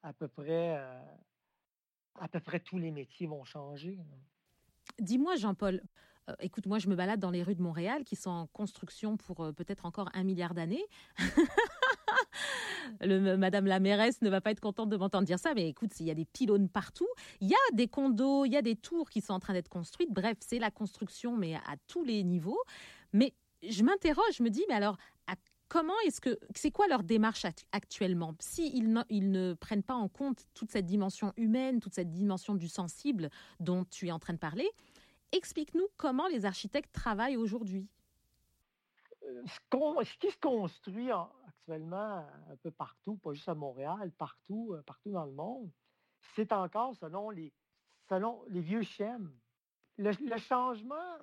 [0.01, 3.99] à peu près, euh, tous les métiers vont changer.
[4.97, 5.81] Dis-moi, Jean-Paul,
[6.29, 9.17] euh, écoute, moi, je me balade dans les rues de Montréal qui sont en construction
[9.17, 10.85] pour peut-être encore un milliard d'années.
[13.01, 16.07] Madame la mairesse ne va pas être contente de m'entendre dire ça, mais écoute, il
[16.07, 17.07] y a des pylônes partout.
[17.41, 19.69] Il y a des condos, il y a des tours qui sont en train d'être
[19.69, 20.11] construites.
[20.11, 22.61] Bref, c'est la construction, mais à tous les niveaux.
[23.13, 23.33] Mais
[23.67, 24.97] je m'interroge, je me dis, mais alors,
[25.67, 28.35] comment est-ce que c'est quoi leur démarche actuellement?
[28.39, 32.67] Si ils ne prennent pas en compte toute cette dimension humaine, toute cette dimension du
[32.67, 34.69] sensible dont tu es en train de parler,
[35.31, 37.87] Explique-nous comment les architectes travaillent aujourd'hui.
[39.23, 41.11] Euh, ce, qui se construit
[41.71, 45.71] un peu partout, pas juste à Montréal, partout, euh, partout dans le monde,
[46.35, 47.53] c'est encore selon les,
[48.07, 49.31] selon les vieux schèmes.
[49.97, 51.17] Le, changement,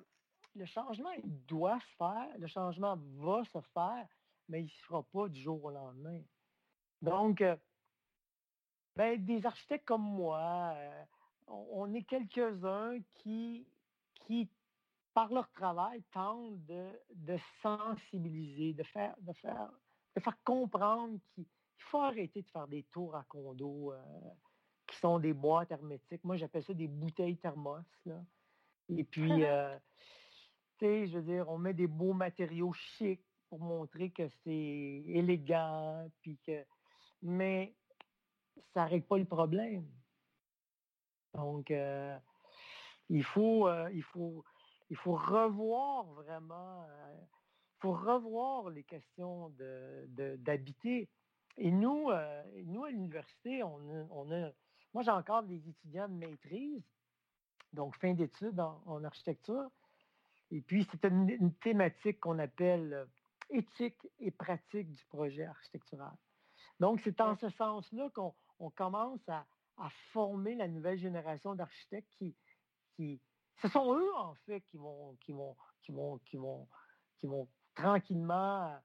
[0.55, 4.07] le changement, il doit se faire, le changement va se faire,
[4.49, 6.21] mais il ne se fera pas du jour au lendemain.
[7.01, 7.55] Donc, euh,
[8.95, 10.75] ben, des architectes comme moi,
[11.47, 13.67] on est quelques-uns qui
[14.27, 14.49] qui,
[15.13, 19.71] par leur travail, tentent de, sensibiliser, de faire, de, faire,
[20.15, 21.45] de faire comprendre qu'il
[21.77, 24.01] faut arrêter de faire des tours à condo euh,
[24.87, 26.23] qui sont des boîtes hermétiques.
[26.23, 27.83] Moi, j'appelle ça des bouteilles thermos.
[28.89, 29.77] Et puis, euh,
[30.79, 35.03] tu sais, je veux dire, on met des beaux matériaux chics pour montrer que c'est
[35.07, 36.65] élégant, puis que...
[37.21, 37.75] mais
[38.73, 39.87] ça ne règle pas le problème.
[41.33, 42.17] Donc, euh,
[43.09, 44.43] il faut, euh, il faut,
[44.89, 46.85] il faut revoir vraiment,
[47.79, 49.53] faut revoir les questions
[50.09, 51.09] d'habiter.
[51.57, 54.51] Et nous, euh, nous, à l'université, on a,
[54.93, 56.83] moi j'ai encore des étudiants de maîtrise,
[57.73, 59.69] donc fin d'études en, architecture.
[60.51, 63.07] Et puis, c'est une, thématique qu'on appelle
[63.49, 66.13] éthique et pratique du projet architectural.
[66.79, 69.45] Donc, c'est en ce sens-là qu'on commence à,
[69.77, 72.35] à, former la nouvelle génération d'architectes qui,
[73.61, 76.67] ce sont eux, en fait, qui vont, qui vont, qui vont, qui vont,
[77.17, 78.75] qui vont tranquillement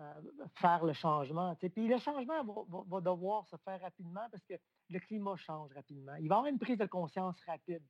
[0.00, 0.22] euh,
[0.56, 1.54] faire le changement.
[1.56, 4.54] Puis le changement va, devoir se faire rapidement parce que
[4.90, 6.14] le climat change rapidement.
[6.16, 7.82] Il va y avoir une prise de conscience rapide.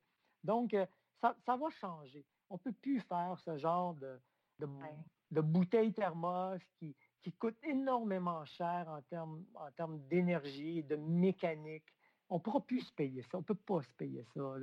[0.42, 0.86] Donc, euh,
[1.20, 2.24] ça, va changer.
[2.50, 4.20] On ne peut plus faire ce genre de,
[4.58, 11.86] de, bouteilles thermos qui, qui coûtent énormément cher en termes, en termes d'énergie, de mécanique
[12.30, 13.28] on ne pourra plus se payer ça.
[13.34, 14.56] On ne peut pas se payer ça.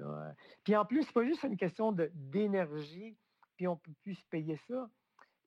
[0.64, 3.16] Puis en plus, ce n'est pas juste une question d'énergie,
[3.56, 4.90] puis on ne peut plus se payer ça.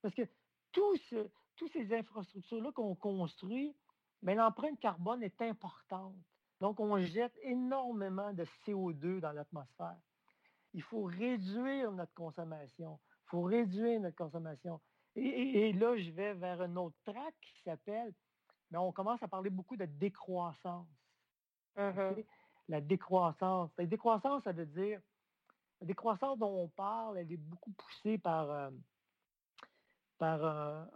[0.04, 0.28] Parce que
[0.70, 3.74] tous ces infrastructures-là qu'on construit,
[4.20, 6.14] mais l'empreinte carbone est importante.
[6.60, 9.96] Donc, on jette énormément de CO2 dans l'atmosphère.
[10.74, 13.00] Il faut réduire notre consommation.
[13.08, 14.78] Il faut réduire notre consommation.
[15.16, 18.12] Et, là, je vais vers un autre track qui s'appelle,
[18.70, 20.86] mais on commence à parler beaucoup de décroissance.
[21.78, 22.26] Uh-huh.
[22.68, 23.70] La décroissance.
[23.78, 25.00] La décroissance, ça veut dire,
[25.80, 28.70] la décroissance dont on parle, elle est beaucoup poussée par, euh,
[30.24, 30.42] par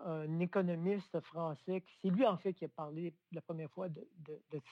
[0.06, 1.84] un, économiste français.
[2.00, 4.08] C'est lui, en fait, qui a parlé la première fois de,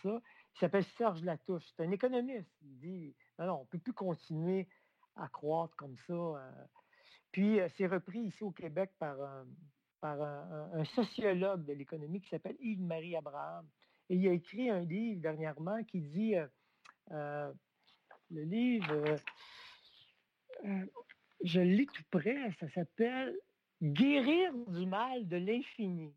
[0.02, 0.18] ça.
[0.54, 1.62] Il s'appelle Serge Latouche.
[1.76, 2.50] C'est un économiste.
[2.62, 4.66] Il dit, non, non, on ne peut plus continuer
[5.14, 6.14] à croître comme ça.
[6.14, 6.50] Euh.
[7.32, 9.18] Puis, euh, c'est repris ici au Québec par,
[10.00, 13.68] par un sociologue de l'économie qui s'appelle Yves-Marie Abraham.
[14.08, 16.34] Et il a écrit un livre dernièrement qui dit,
[17.10, 17.52] euh,
[18.30, 19.16] le livre,
[21.44, 23.36] je lis tout près, ça s'appelle
[23.82, 26.14] Guérir du mal de l'infini.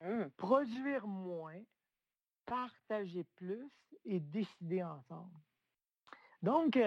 [0.00, 0.30] Hum.
[0.36, 1.60] Produire moins,
[2.46, 3.68] partager plus
[4.04, 5.40] et décider ensemble.
[6.42, 6.78] Donc,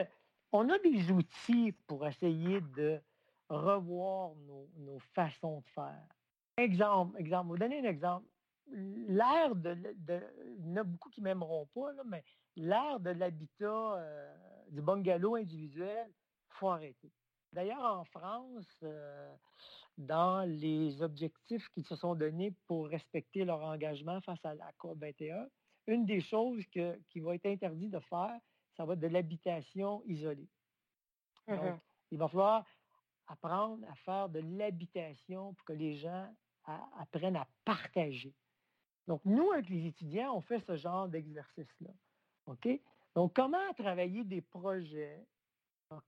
[0.54, 3.02] on a des outils pour essayer de
[3.50, 6.08] revoir nos, nos façons de faire.
[6.56, 8.26] Exemple, exemple, vous donner un exemple
[8.72, 9.78] l'ère de,
[10.60, 12.24] Il y en a beaucoup qui m'aimeront pas, mais
[12.56, 14.36] l'ère de l'habitat, euh,
[14.70, 17.12] du bungalow individuel, il faut arrêter.
[17.54, 19.36] D'ailleurs, en France, euh,
[19.98, 24.98] dans les objectifs qu'ils se sont donnés pour respecter leur engagement face à la COP
[25.00, 25.48] 21.
[25.88, 28.40] Une des choses qui va être interdit de faire,
[28.78, 30.48] ça va être de l'habitation isolée.
[31.48, 31.80] Donc, mm-hmm.
[32.12, 32.66] il va falloir
[33.28, 36.30] apprendre à faire de l'habitation pour que les gens
[37.00, 38.34] apprennent à partager.
[39.08, 41.90] Donc, nous, avec les étudiants, on fait ce genre d'exercice-là.
[42.46, 42.68] OK?
[43.16, 45.26] Donc, comment travailler des projets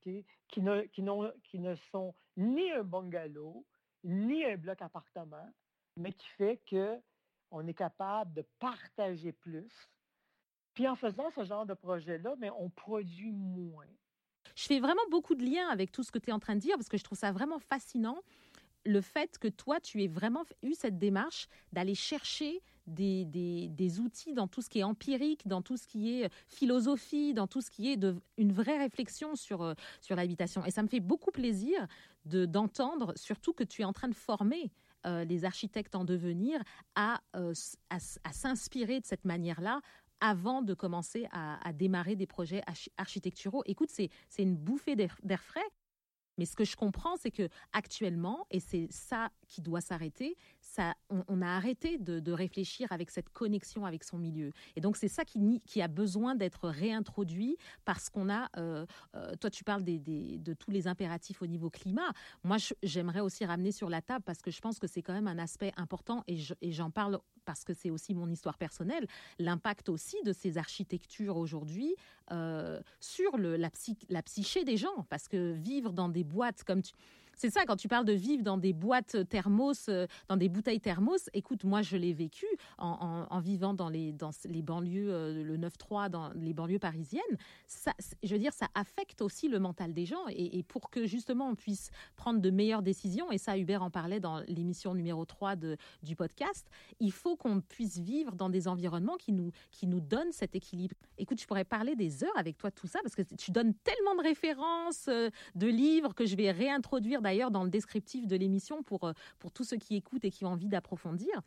[0.01, 0.25] qui,
[0.57, 3.65] ne, qui, ne sont ni un bungalow,
[4.03, 5.49] ni un bloc appartement,
[5.97, 9.71] mais qui fait qu'on est capable de partager plus.
[10.73, 13.87] Puis en faisant ce genre de projet-là, mais on produit moins.
[14.55, 16.59] Je fais vraiment beaucoup de liens avec tout ce que tu es en train de
[16.59, 18.21] dire parce que je trouve ça vraiment fascinant
[18.85, 23.25] le fait que toi, tu aies vraiment eu cette démarche d'aller chercher des,
[23.69, 27.47] des, outils dans tout ce qui est empirique, dans tout ce qui est philosophie, dans
[27.47, 30.65] tout ce qui est de, une vraie réflexion sur, euh, sur l'habitation.
[30.65, 31.87] Et ça me fait beaucoup plaisir
[32.25, 34.71] de, d'entendre surtout que tu es en train de former
[35.05, 36.61] euh, les architectes en devenir
[36.95, 37.53] à, euh,
[37.89, 39.81] à, s'inspirer de cette manière-là
[40.19, 42.63] avant de commencer à, à démarrer des projets
[42.97, 43.63] architecturaux.
[43.65, 45.61] Écoute, c'est, c'est une bouffée d'air frais
[46.37, 50.95] mais ce que je comprends, c'est que actuellement, et c'est ça qui doit s'arrêter, ça,
[51.09, 54.51] on, a arrêté de, réfléchir avec cette connexion avec son milieu.
[54.75, 59.49] Et donc c'est ça qui, a besoin d'être réintroduit parce qu'on a, euh, euh, toi
[59.49, 62.11] tu parles de tous les impératifs au niveau climat.
[62.43, 65.27] Moi, j'aimerais aussi ramener sur la table parce que je pense que c'est quand même
[65.27, 69.07] un aspect important et j'en parle parce que c'est aussi mon histoire personnelle,
[69.39, 71.95] l'impact aussi de ces architectures aujourd'hui
[72.31, 75.05] euh, sur la psyché des gens.
[75.09, 76.93] Parce que vivre dans des boîtes comme tu
[77.35, 80.79] c'est ça, quand tu parles de vivre dans des boîtes thermos, euh, dans des bouteilles
[80.79, 82.45] thermos, écoute, moi je l'ai vécu
[82.77, 87.21] en, vivant dans les, dans les banlieues, euh, le 9-3, dans les banlieues parisiennes.
[87.67, 90.25] Ça, je veux dire, ça affecte aussi le mental des gens.
[90.29, 94.19] Et, pour que justement on puisse prendre de meilleures décisions, et ça Hubert en parlait
[94.19, 96.69] dans l'émission numéro 3 de, du podcast,
[96.99, 100.95] il faut qu'on puisse vivre dans des environnements qui nous, qui nous donnent cet équilibre.
[101.17, 103.73] Écoute, je pourrais parler des heures avec toi de tout ça, parce que tu donnes
[103.73, 108.35] tellement de références, euh, de livres que je vais réintroduire d'ailleurs dans le descriptif de
[108.35, 111.41] l'émission pour, euh, pour tous ceux qui écoutent et qui ont envie d'approfondir.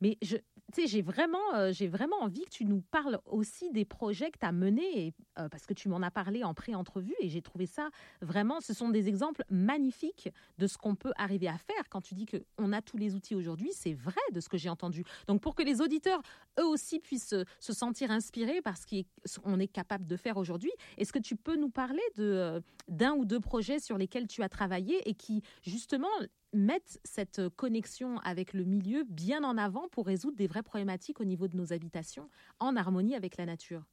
[0.00, 0.36] Mais je,
[0.76, 4.52] j'ai vraiment, euh, vraiment envie que tu nous parles aussi des projets que tu as
[4.52, 7.88] menés, euh, parce que tu m'en as parlé en pré-entrevue et j'ai trouvé ça
[8.20, 12.14] vraiment, ce sont des exemples magnifiques de ce qu'on peut arriver à faire quand tu
[12.14, 13.70] dis qu'on a tous les outils aujourd'hui.
[13.72, 15.04] C'est vrai de ce que j'ai entendu.
[15.26, 16.20] Donc pour que les auditeurs,
[16.58, 21.12] eux aussi, puissent se sentir inspirés par ce qu'on est capable de faire aujourd'hui, est-ce
[21.12, 24.48] que tu peux nous parler de, euh, d'un ou deux projets sur lesquels tu as
[24.48, 26.08] travaillé et qui, justement,
[26.52, 31.24] mettre cette connexion avec le milieu bien en avant pour résoudre des vraies problématiques au
[31.24, 33.84] niveau de nos habitations en harmonie avec la nature.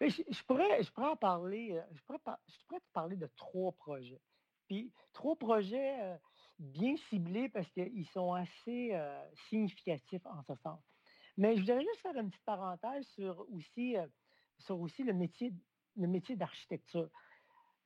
[0.00, 4.20] je, pourrais, je pourrais en parler, euh, je pourrais te parler de trois projets.
[4.68, 6.16] Puis trois projets euh,
[6.58, 10.80] bien ciblés parce qu'ils sont assez euh, significatifs en ce sens.
[11.36, 13.94] Mais je voudrais juste faire une petite parenthèse sur aussi,
[14.58, 15.52] sur aussi le métier,
[15.96, 17.08] le métier d'architecture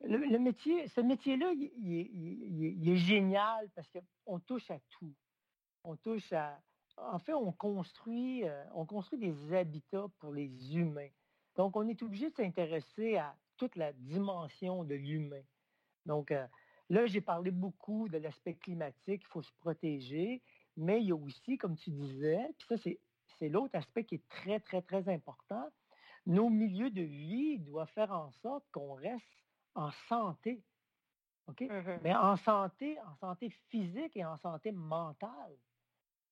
[0.04, 5.14] le, métier, ce métier-là, il, est génial parce qu'on touche à tout.
[5.84, 6.60] On touche à.
[6.96, 11.08] En fait, on construit, euh, on construit des habitats pour les humains.
[11.56, 15.42] Donc, on est obligé de s'intéresser à toute la dimension de l'humain.
[16.04, 16.46] Donc, euh,
[16.90, 20.42] là, j'ai parlé beaucoup de l'aspect climatique, il faut se protéger,
[20.76, 22.90] mais il y a aussi, comme tu disais, puis ça,
[23.38, 25.66] c'est l'autre aspect qui est très, très, très important.
[26.26, 29.41] Nos milieux de vie doivent faire en sorte qu'on reste
[29.74, 30.62] en santé.
[31.48, 35.56] Mmh Mais en santé, en santé physique et en santé mentale.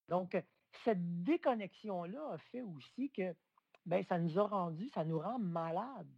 [0.09, 0.37] Donc,
[0.85, 3.35] cette déconnexion-là a fait aussi que
[3.87, 6.11] ben, ça nous a rendu, ça nous rend malades.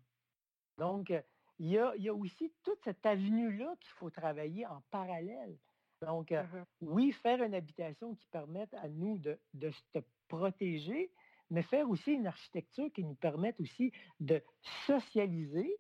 [0.79, 1.13] Donc,
[1.59, 5.57] il y a, aussi toute cette avenue-là qu'il faut travailler en parallèle.
[6.01, 11.13] Donc, mmh oui, faire une habitation qui permette à nous de, de se protéger,
[11.51, 14.43] mais faire aussi une architecture qui nous permette aussi de
[14.87, 15.79] socialiser,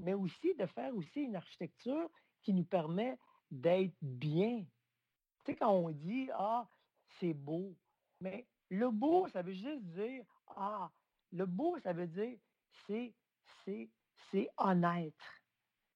[0.00, 2.08] mais aussi de faire aussi une architecture
[2.42, 3.18] qui nous permet
[3.50, 4.64] d'être bien.
[5.44, 6.68] Tu sais, quand on dit Ah,
[7.18, 7.76] c'est beau,
[8.20, 10.24] mais le beau, ça veut juste dire
[10.56, 10.90] Ah,
[11.32, 12.38] le beau, ça veut dire
[12.86, 13.14] c'est,
[13.64, 13.90] c'est,
[14.30, 15.14] c'est honnête.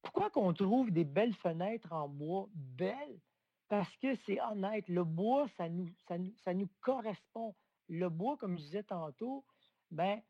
[0.03, 3.21] Pourquoi qu'on trouve des belles fenêtres en bois belles?
[3.69, 4.87] Parce que c'est honnête.
[4.89, 7.55] Le bois, ça nous, ça, ça nous correspond.
[7.89, 9.45] Le bois, comme je disais tantôt,
[9.91, 10.21] ben,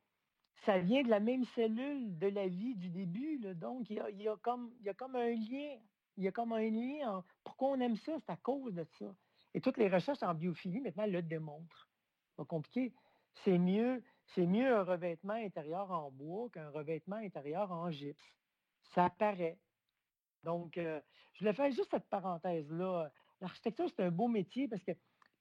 [0.64, 3.38] ça vient de la même cellule de la vie du début.
[3.54, 5.76] Donc, il y, a, comme, il y comme un lien.
[6.16, 7.24] Il y a comme un lien.
[7.42, 8.12] pourquoi on aime ça?
[8.20, 9.14] C'est à cause de ça.
[9.52, 11.88] Et toutes les recherches en biophilie, maintenant, le démontrent.
[12.36, 12.92] Pas compliqué.
[13.44, 14.02] C'est mieux,
[14.34, 18.34] c'est mieux un revêtement intérieur en bois qu'un revêtement intérieur en gypse.
[18.94, 19.58] Ça apparaît.
[20.44, 21.00] Donc, euh,
[21.34, 23.10] je voulais faire juste cette parenthèse-là.
[23.40, 24.92] l'architecture, c'est un beau métier parce que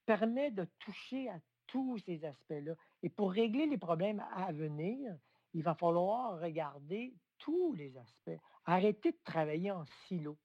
[0.05, 1.39] permet de toucher à
[1.73, 2.75] tous ces aspects-là.
[3.01, 5.17] Et pour régler les problèmes à venir,
[5.55, 8.39] il va falloir regarder tous les aspects.
[8.65, 10.37] Arrêter de travailler en silo.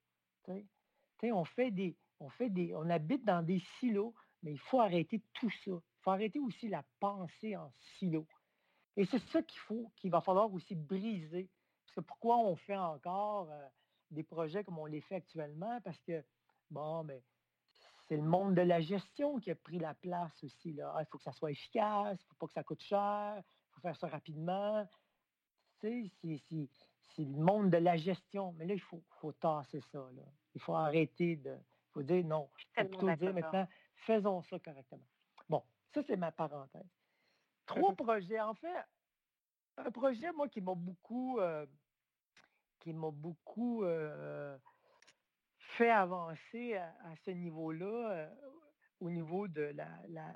[1.23, 5.21] on fait des, on fait des, on habite dans des silos, mais il faut arrêter
[5.35, 5.73] tout ça.
[5.73, 8.27] Il faut arrêter aussi la pensée en silo.
[8.97, 11.51] Et c'est ça qu'il faut, qu'il va falloir aussi briser.
[11.85, 13.69] Parce que pourquoi on fait encore euh,
[14.11, 15.79] des projets comme on les fait actuellement?
[15.83, 16.25] Parce que,
[16.71, 17.23] bon, mais ben,
[18.09, 20.73] c'est le monde de la gestion qui a pris la place aussi.
[20.73, 20.93] Là.
[20.97, 23.35] Ah, il faut que ça soit efficace, il ne faut pas que ça coûte cher,
[23.37, 24.89] il faut faire ça rapidement.
[25.81, 26.11] C'est
[27.19, 28.53] le monde de la gestion.
[28.53, 29.99] Mais là, il faut, faut tasser ça.
[29.99, 30.23] Là.
[30.55, 31.53] Il faut arrêter de.
[31.53, 32.51] Il faut dire non.
[32.77, 35.07] Il faut plutôt dire maintenant, faisons ça correctement.
[35.49, 36.89] Bon, ça, c'est ma parenthèse.
[37.67, 38.41] Trois projets.
[38.41, 38.85] En fait,
[39.77, 41.39] un projet, moi, qui m'a beaucoup.
[41.41, 41.67] Euh,
[42.81, 43.85] qui m'a beaucoup.
[43.85, 44.57] Euh,
[45.79, 48.29] fait avancer à, ce niveau-là, euh,
[49.01, 49.73] au niveau de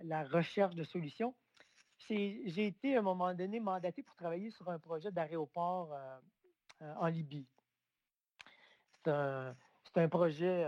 [0.05, 1.35] la, recherche de solutions.
[2.09, 6.19] J'ai été à un moment donné mandaté pour travailler sur un projet d'aéroport euh,
[6.83, 7.47] euh, en Libye.
[9.05, 10.65] C'est un, projet,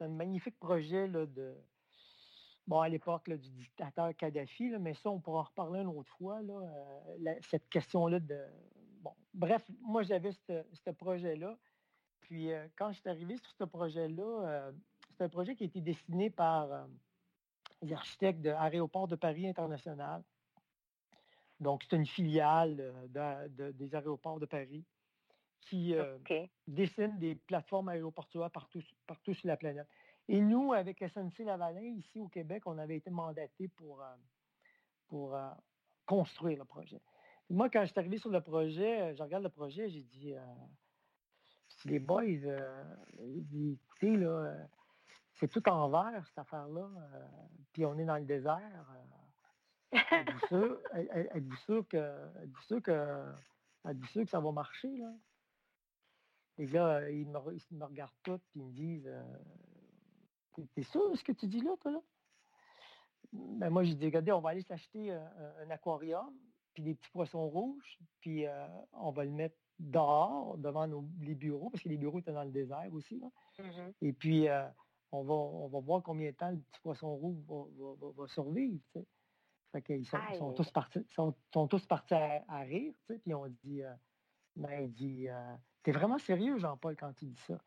[0.00, 1.54] un magnifique projet de,
[2.66, 6.40] bon, à l'époque du dictateur Kadhafi, mais ça, on pourra en reparler une autre fois,
[7.50, 8.44] cette question-là de...
[9.00, 11.56] Bon, bref, moi, j'avais ce projet-là
[12.28, 14.72] puis euh, quand je suis arrivé sur ce projet-là, euh,
[15.16, 16.84] c'est un projet qui a été dessiné par euh,
[17.80, 20.22] les architectes de Aéroport de Paris International.
[21.58, 23.10] Donc, c'est une filiale
[23.50, 24.84] des aéroports de Paris
[25.62, 25.92] qui
[26.68, 29.88] dessine des plateformes aéroportuaires partout, partout sur la planète.
[30.28, 34.04] Et nous, avec SNC Lavalin, ici au Québec, on avait été mandatés pour,
[35.08, 35.36] pour
[36.06, 37.00] construire le projet.
[37.50, 40.34] moi, quand je suis arrivé sur le projet, je regarde le projet, j'ai dit
[41.84, 42.84] les boys, euh,
[43.18, 44.64] écoutez, là, euh,
[45.34, 47.26] c'est tout en vert, cette affaire-là, euh,
[47.72, 48.86] puis on est dans le désert.
[49.92, 51.96] êtes-vous sûr, que,
[52.42, 55.12] êtes que, que ça va marcher, là?
[56.58, 59.14] Et là, ils me, me regardent tous, puis ils me disent,
[60.74, 62.00] t'es sûr de ce que tu dis là, toi, là?
[63.32, 66.34] Ben, moi, j'ai dit, regardez, on va aller s'acheter un, aquarium,
[66.74, 68.46] puis des petits poissons rouges, puis
[68.92, 70.86] on va le mettre dehors, devant
[71.20, 73.22] les bureaux, parce que les bureaux étaient dans le désert aussi.
[73.58, 73.92] Mm-hmm.
[74.02, 74.66] Et puis, euh,
[75.12, 78.80] on, va, on va voir combien de temps le petit poisson rouge va, survivre.
[79.72, 82.94] Fait sont, sont, tous partis, sont, tous partis à, rire.
[83.06, 83.92] Puis on dit, euh,
[84.56, 87.58] ben, il dit, euh, t'es vraiment sérieux, Jean-Paul, quand tu dis ça?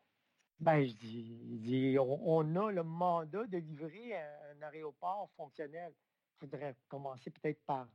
[0.58, 5.92] Ben, je dis, on, a le mandat de livrer un, aéroport fonctionnel.
[5.92, 7.86] Il faudrait commencer peut-être par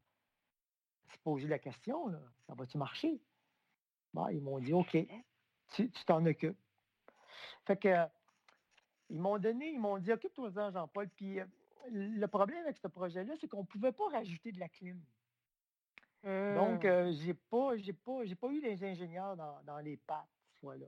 [1.12, 3.22] se poser la question, là, ça va-tu marcher?
[4.18, 4.98] Bah, ils m'ont dit OK,
[5.74, 6.58] tu t'en occupes.
[7.66, 8.06] Fait que
[9.10, 11.08] ils m'ont donné, ils m'ont dit occupe-toi-en, Jean-Paul.
[11.10, 11.46] Puis euh,
[11.92, 15.00] le problème avec ce projet-là, c'est qu'on ne pouvait pas rajouter de la clim.
[16.24, 20.26] Donc, je euh, j'ai pas, j'ai pas, j'ai pas eu les ingénieurs dans, les pattes
[20.56, 20.88] ce fois-là.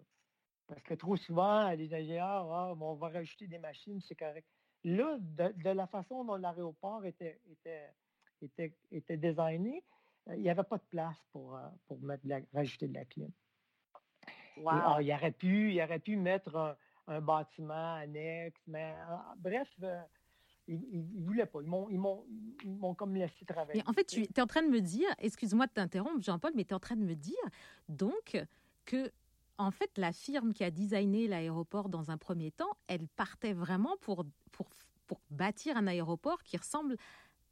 [0.68, 4.48] Parce que trop souvent, les ingénieurs, ah, on va rajouter des machines, c'est correct.
[4.84, 7.94] Là, de, la façon dont l'aéroport était, était,
[8.42, 12.88] était, était designé, euh, il n'y avait pas de place pour, euh, pour mettre rajouter
[12.88, 13.30] de la clim.
[14.66, 20.02] Ah, il, aurait pu, il aurait pu mettre un, bâtiment annexe, mais ah, bref, euh,
[20.68, 21.60] ils ne voulaient pas.
[21.62, 23.82] Ils m'ont comme laissé travailler.
[23.88, 26.72] en fait, tu es en train de me dire, excuse-moi de t'interrompre, Jean-Paul, mais tu
[26.72, 27.38] es en train de me dire
[27.88, 28.38] donc
[28.86, 29.12] que
[29.58, 33.98] en fait, la firme qui a designé l'aéroport dans un premier temps, elle partait vraiment
[34.00, 34.70] pour, pour,
[35.06, 36.96] pour bâtir un aéroport qui ressemble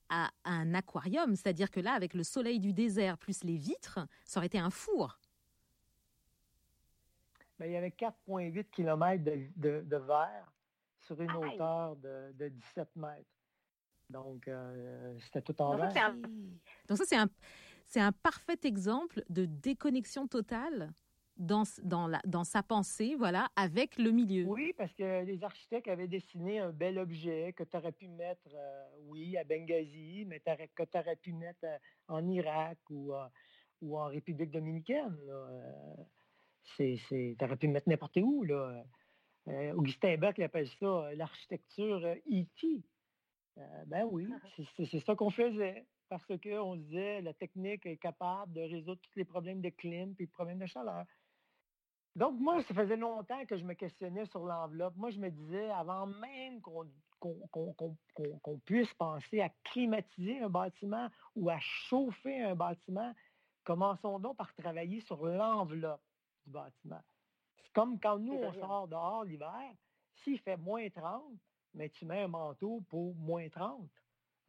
[0.10, 1.36] à un aquarium.
[1.36, 4.70] C'est-à-dire que là, avec le soleil du désert plus les vitres, ça aurait été un
[4.70, 5.20] four.
[7.60, 10.54] Ben, il y avait 4,8 km de, de, verre
[11.00, 13.26] sur une hauteur de, 17 mètres.
[14.10, 16.14] Donc, euh, c'était tout en verre.
[16.88, 17.28] Donc, ça, c'est un,
[17.88, 20.94] c'est un parfait exemple de déconnexion totale
[21.38, 24.46] dans, dans, la, dans sa pensée, voilà, avec le milieu.
[24.46, 28.48] Oui, parce que les architectes avaient dessiné un bel objet que tu aurais pu mettre,
[28.54, 31.78] euh, oui, à Benghazi, mais que tu aurais pu mettre euh,
[32.08, 33.28] en Irak ou, euh,
[33.82, 35.18] ou en République dominicaine.
[36.76, 38.44] Tu aurais pu mettre n'importe où.
[38.44, 38.84] Là.
[39.76, 42.84] Augustin Beck appelle ça l'architecture E.T.
[43.86, 44.64] ben oui, ah.
[44.76, 49.26] c'est ça qu'on faisait parce qu'on disait la technique est capable de résoudre tous les
[49.26, 51.06] problèmes de clim et les problèmes de chaleur.
[52.18, 54.96] Donc, moi, ça faisait longtemps que je me questionnais sur l'enveloppe.
[54.96, 61.60] Moi, je me disais, avant même qu'on puisse penser à climatiser un bâtiment ou à
[61.60, 63.14] chauffer un bâtiment,
[63.64, 66.02] commençons donc par travailler sur l'enveloppe
[66.48, 67.04] du bâtiment.
[67.64, 69.72] C'est comme quand nous, on sort dehors l'hiver,
[70.16, 71.22] s'il fait moins 30,
[71.76, 73.88] mais tu mets un manteau pour moins 30.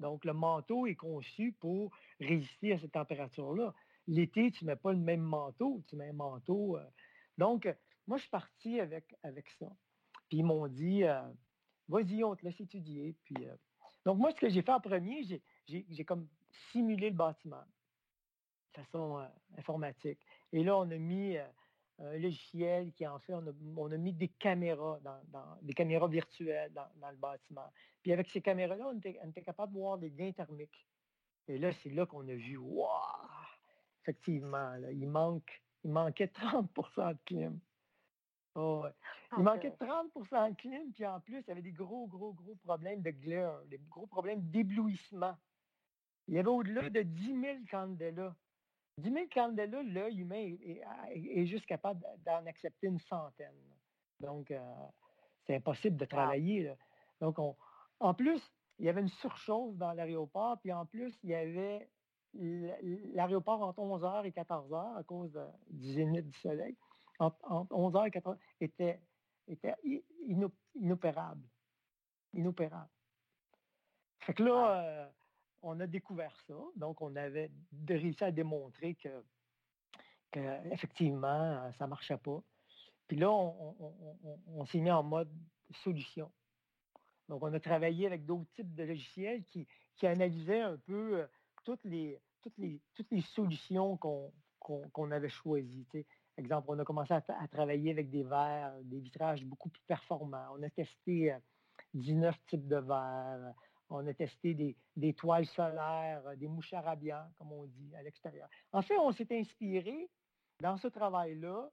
[0.01, 3.75] Donc, le manteau est conçu pour résister à cette température-là.
[4.07, 6.79] L'été, tu ne mets pas le même manteau, tu mets un manteau.
[6.79, 6.85] Euh.
[7.39, 7.69] Donc,
[8.07, 9.67] moi, je suis parti avec, avec ça.
[10.29, 11.23] Puis ils m'ont dit, euh,
[11.89, 13.17] vas-y, on te laisse étudier.
[13.39, 13.57] Euh.
[14.05, 15.23] donc, moi, ce que j'ai fait en premier,
[15.67, 16.29] j'ai comme
[16.73, 17.65] simulé le bâtiment
[18.75, 19.27] de façon
[19.57, 20.21] informatique.
[20.53, 21.39] Et là, on a mis
[22.01, 23.47] un logiciel qui, en fait, on
[23.91, 27.71] a, mis des caméras, dans, des caméras virtuelles dans, le bâtiment.
[28.03, 30.87] Puis avec ces caméras-là, on était, capable de voir des gains thermiques.
[31.49, 32.89] Et là, c'est là qu'on a vu, waouh,
[34.03, 37.59] effectivement, il, manque, il manquait 30% de clim.
[38.55, 38.85] Oh,
[39.37, 42.57] il manquait 30% de clim, puis en plus, il y avait des gros, gros, gros
[42.57, 45.37] problèmes de glare, des gros problèmes d'éblouissement.
[46.27, 48.35] Il y avait au-delà de 10 000 candélas
[48.99, 53.55] 10 000 candela, l'œil humain est, juste capable d'en accepter une centaine.
[54.21, 54.61] Donc, euh,
[55.47, 56.73] c'est impossible de travailler.
[57.21, 57.37] Donc,
[58.01, 58.43] en plus,
[58.79, 61.89] il y avait une surchauffe dans l'aéroport, puis en plus, il y avait
[62.35, 65.39] l'aéroport entre 11h et 14h à cause
[65.71, 66.77] du zénith du soleil.
[67.19, 69.01] Entre, 11h et 14h était,
[69.49, 69.75] était
[70.75, 71.43] inopérable.
[72.35, 72.91] Inopérable.
[74.21, 75.09] Fait que là, euh,
[75.63, 76.55] on a découvert ça.
[76.77, 77.51] Donc, on avait
[77.89, 79.23] réussi à démontrer que,
[80.71, 82.43] effectivement, ça ne marchait pas.
[83.07, 85.33] Puis là, on, s'est mis en mode
[85.83, 86.31] solution.
[87.29, 89.67] Donc, on a travaillé avec d'autres types de logiciels qui,
[90.03, 91.27] analysaient un peu euh,
[91.65, 95.87] toutes les, toutes les, toutes les solutions qu'on avait choisies.
[96.37, 100.47] Exemple, on a commencé à, à, travailler avec des verres, des vitrages beaucoup plus performants.
[100.57, 101.35] On a testé
[101.95, 103.55] 19 euh, types de verres.
[103.91, 108.49] On a testé des, toiles solaires, euh, des mouches arabians, comme on dit, à l'extérieur.
[108.73, 110.11] En fait, on s'est inspiré
[110.61, 111.71] dans ce travail-là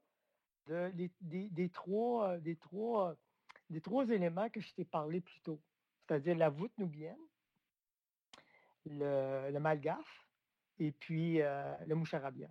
[0.68, 3.14] des, trois, des, trois,
[3.70, 5.60] des trois éléments que je t'ai parlé plus tôt,
[6.00, 7.16] c'est-à-dire la voûte nubienne,
[8.86, 10.26] le, le malgaf
[10.78, 12.48] et puis euh, le mouche arabien.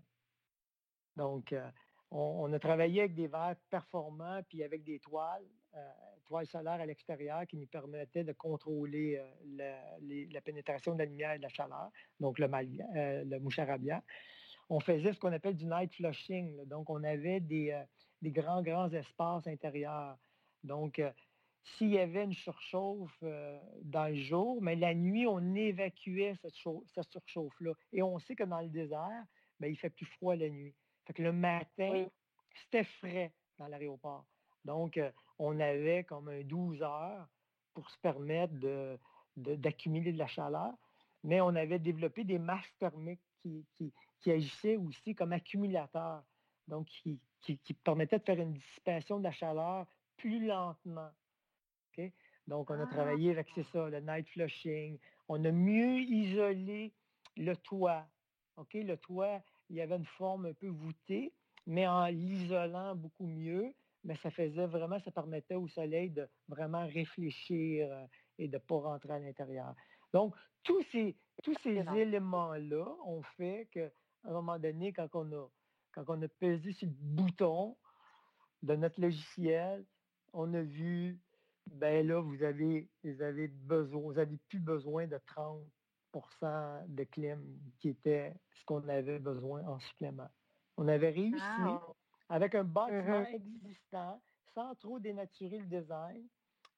[1.16, 1.70] Donc, euh,
[2.12, 5.92] on, a travaillé avec des verres performants puis avec des toiles, euh,
[6.26, 9.22] toiles solaires à l'extérieur qui nous permettaient de contrôler
[9.56, 14.02] la, pénétration de la lumière et de la chaleur, donc le, euh, le mouche arabien.
[14.70, 17.76] On faisait ce qu'on appelle du night flushing, donc on avait des,
[18.24, 20.18] grands, grands espaces intérieurs.
[21.66, 23.24] S'il y avait une surchauffe
[23.82, 27.74] dans le jour, mais la nuit, on évacuait cette, surchauffe-là.
[27.92, 29.24] Et on sait que dans le désert,
[29.60, 30.76] ben, il fait plus froid la nuit.
[31.06, 32.08] Fait que le matin,
[32.64, 34.26] c'était frais dans l'aéroport.
[34.64, 37.28] Donc, euh, on avait comme un 12 heures
[37.74, 38.54] pour se permettre
[39.36, 40.74] d'accumuler de, la chaleur,
[41.24, 43.94] mais on avait développé des masques thermiques qui,
[44.32, 46.24] agissaient aussi comme accumulateurs,
[46.68, 47.20] donc qui,
[47.84, 49.86] permettaient de faire une dissipation de la chaleur
[50.18, 51.12] plus lentement.
[52.48, 55.00] Donc, on a ah, travaillé avec, c'est ça, le night flushing.
[55.28, 56.94] On a mieux isolé
[57.38, 58.06] le toit.
[58.58, 58.74] OK?
[58.74, 61.34] Le toit, il y avait une forme un peu voûtée,
[61.66, 63.74] mais en l'isolant beaucoup mieux,
[64.04, 68.06] mais ça faisait vraiment, ça permettait au soleil de vraiment réfléchir euh,
[68.38, 69.74] et de ne pas rentrer à l'intérieur.
[70.14, 73.90] Donc, tous ces, tous ces éléments-là ont fait qu'à
[74.26, 75.48] un moment donné, quand on, a,
[75.92, 77.76] quand on a pesé sur le bouton
[78.62, 79.86] de notre logiciel,
[80.34, 81.20] on a vu,
[81.68, 87.42] ben là, vous avez, vous avez besoin, vous n'avez plus besoin de 30% de clim
[87.80, 90.30] qui était ce qu'on avait besoin en supplément.
[90.78, 91.42] On avait réussi
[92.30, 93.36] avec un bâtiment mm-hmm.
[93.36, 94.22] existant,
[94.54, 96.28] sans trop dénaturer le design,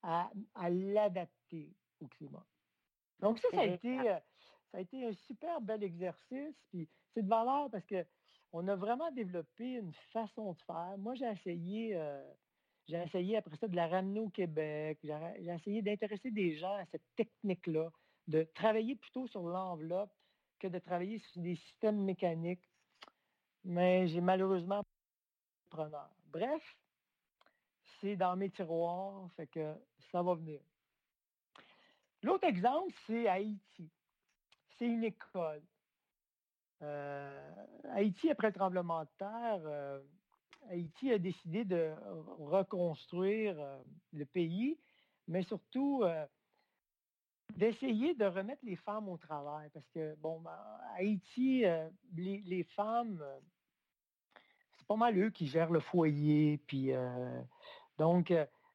[0.03, 0.29] à,
[0.69, 2.45] l'adapter au climat.
[3.19, 4.19] Donc ça, ça a, été, euh,
[4.71, 6.55] ça a été un super bel exercice.
[6.69, 10.95] Puis c'est de valeur parce qu'on a vraiment développé une façon de faire.
[10.97, 12.23] Moi, j'ai essayé, euh,
[12.87, 14.99] j'ai essayé après ça de la ramener au Québec.
[15.03, 17.89] J'ai essayé d'intéresser des gens à cette technique-là
[18.27, 20.13] de travailler plutôt sur l'enveloppe
[20.59, 22.67] que de travailler sur des systèmes mécaniques.
[23.63, 26.09] Mais j'ai malheureusement pas preneur.
[26.27, 26.77] Bref,
[27.99, 29.75] c'est dans mes tiroirs, fait que
[30.11, 30.61] ça va venir.
[32.23, 33.91] L'autre exemple, c'est Haïti.
[34.77, 35.63] C'est une école.
[36.81, 39.99] Euh, Haïti, après le tremblement de terre, euh,
[40.69, 41.93] Haïti a décidé de
[42.39, 43.77] reconstruire euh,
[44.13, 44.79] le pays,
[45.27, 46.03] mais surtout
[47.55, 49.69] d'essayer de remettre les femmes au travail.
[49.73, 50.57] Parce que, bon, ben,
[50.95, 53.39] Haïti, euh, les, femmes, euh,
[54.77, 56.57] c'est pas mal eux qui gèrent le foyer.
[56.67, 57.41] Puis, euh,
[57.97, 58.33] donc,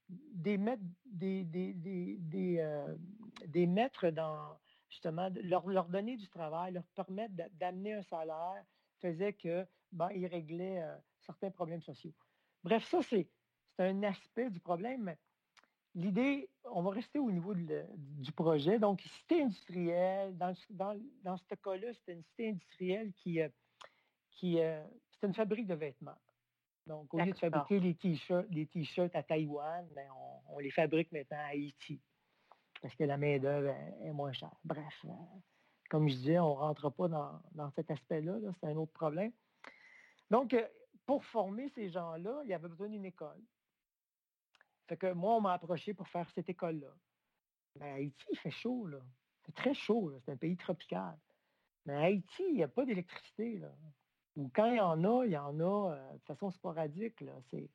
[0.08, 7.94] des, mettre, des, des, maîtres dans, justement, leur, leur, donner du travail, leur permettre d'amener
[7.94, 8.64] un salaire,
[9.00, 10.82] faisait que, ben, ils réglaient
[11.22, 12.12] certains problèmes sociaux.
[12.64, 13.28] Bref, ça, c'est
[13.78, 15.14] un aspect du problème,
[15.94, 18.78] l'idée, on va rester au niveau du projet.
[18.78, 23.48] Donc, cité industrielle, dans, dans, ce cas-là, c'était une cité industrielle qui, euh,
[24.30, 26.18] qui euh, c'était une fabrique de vêtements.
[26.86, 30.08] Donc, au lieu de fabriquer les t-shirts, les t-shirts à Taïwan, ben,
[30.48, 32.00] on, les fabrique maintenant à Haïti.
[32.80, 34.54] Parce que la main-d'œuvre est moins chère.
[34.64, 35.10] Bref, euh,
[35.88, 38.38] comme je disais, on ne rentre pas dans, cet aspect-là.
[38.38, 39.30] -là, c'est un autre problème.
[40.30, 40.56] Donc,
[41.06, 43.42] pour former ces gens-là, il y avait besoin d'une école.
[44.88, 46.94] Fait que moi, on m'a approché pour faire cette école-là.
[47.78, 49.00] Mais Haïti, il fait chaud, là.
[49.44, 51.18] C'est très chaud, c'est un pays tropical.
[51.86, 53.72] Mais Haïti, il n'y a pas d'électricité, là.
[54.36, 57.32] Ou quand il y en a, il y en a euh, de façon sporadique, là.
[57.50, 57.68] C'est,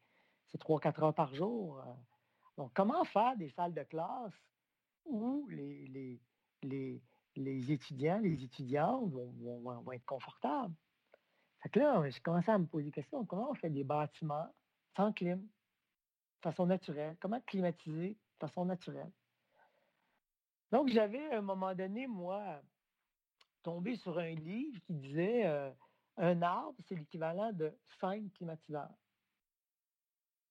[0.47, 1.80] c'est 3-4 heures par jour.
[1.80, 1.93] Euh.
[2.57, 4.34] Donc, comment faire des salles de classe
[5.05, 6.19] où les,
[6.63, 7.01] les,
[7.36, 10.73] les, étudiants, les étudiantes vont, vont, être confortables?
[11.68, 13.26] Fait que là, j'ai commencé à me poser des questions.
[13.26, 14.47] Comment on fait des bâtiments
[14.95, 15.45] sans clim?
[16.41, 17.18] façon naturelle?
[17.20, 19.11] Comment climatiser de façon naturelle?
[20.72, 22.61] Donc, j'avais à un moment donné, moi,
[23.63, 25.70] tombé sur un livre qui disait euh,
[26.15, 28.95] un arbre, c'est l'équivalent de cinq climatiseurs.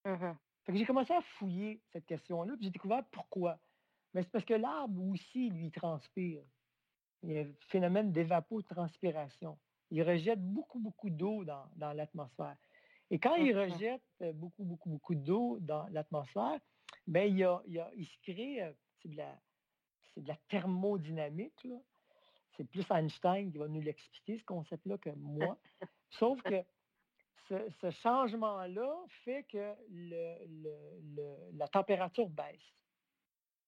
[0.05, 0.33] Mmh
[0.69, 3.59] j'ai commencé à fouiller cette question-là, puis j'ai découvert pourquoi.
[4.13, 6.43] Mais c'est parce que l'arbre aussi, lui, transpire.
[7.23, 9.59] Il y a un phénomène d'évapotranspiration.
[9.91, 12.57] Il rejette beaucoup, beaucoup d'eau dans l'atmosphère.
[13.11, 16.59] Et quand il rejette euh, beaucoup, beaucoup, beaucoup d'eau dans l'atmosphère,
[17.07, 17.49] ben, il,
[17.97, 19.39] il, se crée, euh, c'est de, la,
[20.17, 21.69] de la thermodynamique.
[22.57, 25.57] C'est plus Einstein qui va nous l'expliquer, ce concept-là, que moi.
[26.11, 26.65] Sauf que
[27.49, 28.93] ce, changement-là
[29.25, 32.75] fait que le, la température baisse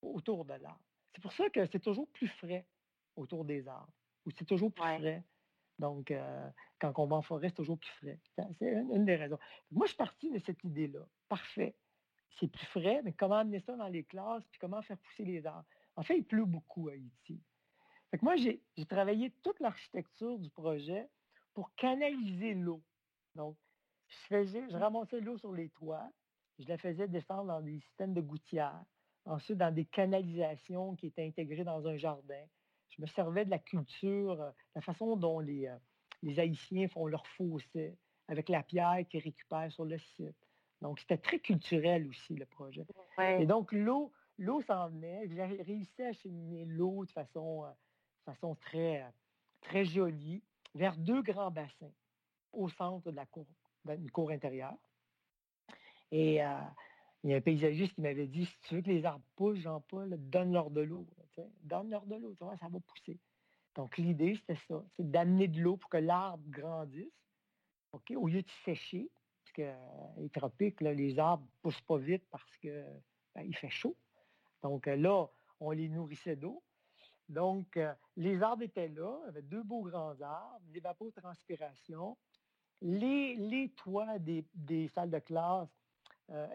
[0.03, 0.81] autour de l'arbre.
[1.15, 2.67] C'est pour ça que c'est toujours plus frais
[3.15, 3.93] autour des arbres,
[4.27, 5.23] ou c'est toujours plus frais
[5.79, 6.51] donc, euh,
[6.81, 8.19] quand on va en forêt, c'est toujours plus frais.
[8.59, 9.39] C'est une, des raisons.
[9.71, 11.07] Moi, je suis parti de cette idée-là.
[11.29, 11.77] Parfait.
[12.39, 15.47] C'est plus frais, mais comment amener ça dans les classes, puis comment faire pousser les
[15.47, 15.67] arbres?
[15.97, 17.41] En fait, il pleut beaucoup à Haïti.
[18.11, 21.09] Fait que moi, j'ai travaillé toute l'architecture du projet
[21.55, 22.83] pour canaliser l'eau.
[23.35, 23.57] Donc,
[24.09, 26.09] je, faisais, je ramassais l'eau sur les toits,
[26.59, 28.83] je la faisais descendre dans des systèmes de gouttières,
[29.25, 32.45] ensuite dans des canalisations qui étaient intégrées dans un jardin
[32.99, 35.77] je me servais de la culture, euh, la façon dont les, euh,
[36.23, 37.97] les Haïtiens font leur fossé
[38.27, 40.37] avec la pierre qu'ils récupèrent sur le site.
[40.83, 42.87] Donc, c'était très culturel aussi, le projet.
[43.19, 45.29] Et donc, l'eau, l'eau s'en venait.
[45.29, 47.71] J'ai réussi à cheminer l'eau de façon, euh,
[48.25, 49.05] façon très,
[49.61, 50.43] très jolie
[50.75, 51.93] vers deux grands bassins
[52.53, 53.47] au centre de la cour,
[53.89, 54.77] une cour intérieure.
[56.11, 56.41] Et
[57.25, 59.59] il y a un paysagiste qui m'avait dit si tu veux que les arbres poussent,
[59.59, 61.07] Jean-Paul, donne-leur de l'eau.
[61.63, 63.19] Donne-leur de l'eau, ça va pousser.
[63.75, 67.13] Donc, l'idée, c'était ça c'est d'amener de l'eau pour que l'arbre grandisse,
[67.93, 69.11] au lieu de sécher,
[69.41, 73.03] parce que euh, les tropiques, les arbres ne poussent pas vite parce qu'il
[73.35, 73.97] ben, fait chaud.
[74.63, 75.27] Donc, euh, là,
[75.61, 76.63] on les nourrissait d'eau.
[77.29, 82.17] Donc, euh, les arbres étaient là, avait deux beaux grands arbres, l'évapotranspiration,
[82.81, 85.69] les, les toits des, des salles de classe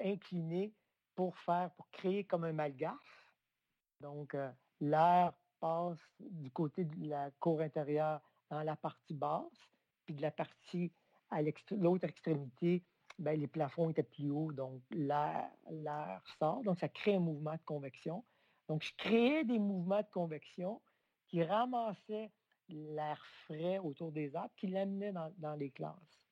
[0.04, 0.74] incliné
[1.16, 2.98] pour faire, pour créer comme un malgaf.
[4.00, 9.72] Donc, euh, l'air passe du côté de la cour intérieure dans la partie basse,
[10.06, 10.92] puis de la partie
[11.30, 12.84] à l'autre extrémité,
[13.18, 16.62] ben, les plafonds étaient plus hauts, donc l'air sort.
[16.64, 18.24] Donc, ça crée un mouvement de convection.
[18.68, 20.82] Donc, je créais des mouvements de convection
[21.28, 22.32] qui ramassaient
[22.70, 26.24] l'air frais autour des arbres, qui l'amenaient dans, les classes.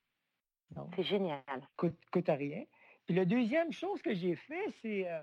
[0.95, 1.43] C'est génial.
[1.75, 2.65] Coûte, coûte rien.
[3.05, 5.21] Puis la deuxième chose que j'ai fait, c'est, euh,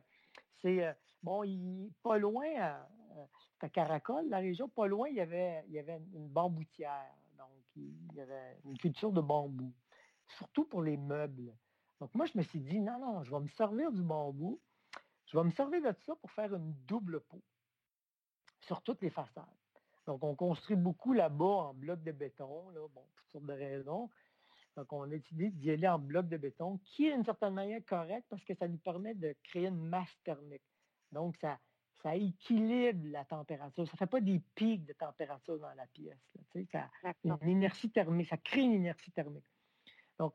[0.64, 2.89] euh, bon, pas loin, à,
[3.61, 7.14] à, Caracol, la région, pas loin, il y avait, il y avait une bamboutière.
[7.37, 9.72] Donc, il y avait une culture de bambou,
[10.37, 11.53] surtout pour les meubles.
[12.01, 14.61] Donc, moi, je me suis dit, non, non, je vais me servir du bambou.
[15.26, 17.43] Je vais me servir de ça pour faire une double peau
[18.61, 19.45] sur toutes les façades.
[20.07, 23.53] Donc, on construit beaucoup là-bas en blocs de béton, là, bon, pour toutes sortes de
[23.53, 24.09] raisons.
[24.79, 27.85] Donc, on a décidé d'y aller en bloc de béton, qui est d'une certaine manière
[27.85, 30.62] correct parce que ça nous permet de créer une masse thermique.
[31.11, 31.59] Donc, ça,
[32.01, 33.85] ça équilibre la température.
[33.87, 36.16] Ça ne fait pas des pics de température dans la pièce.
[36.70, 36.89] ça,
[37.24, 39.49] une inertie thermique, ça crée une inertie thermique.
[40.16, 40.33] Donc,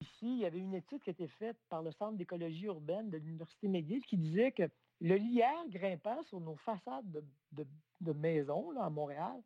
[0.00, 3.10] ici, il y avait une étude qui a été faite par le Centre d'écologie urbaine
[3.10, 4.70] de l'Université McGill qui disait que
[5.02, 7.22] le lierre grimpant sur nos façades
[7.52, 9.42] de, maisons là, à Montréal,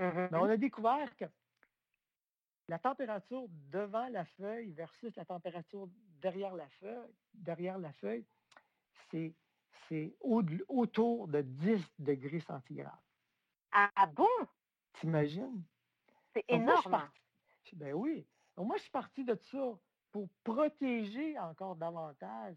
[0.00, 0.30] mm-hmm.
[0.30, 1.26] ben, on a découvert que
[2.70, 5.88] la température devant la feuille versus la température
[6.22, 8.24] derrière la feuille, derrière la feuille,
[9.10, 9.34] c'est,
[9.88, 12.92] c'est autour de 10 degrés centigrades.
[13.72, 14.28] Ah bon?
[15.00, 15.64] T'imagines?
[16.32, 17.10] C'est énorme.
[17.72, 18.24] ben oui.
[18.56, 19.76] moi, je suis parti de ça
[20.12, 22.56] pour protéger encore davantage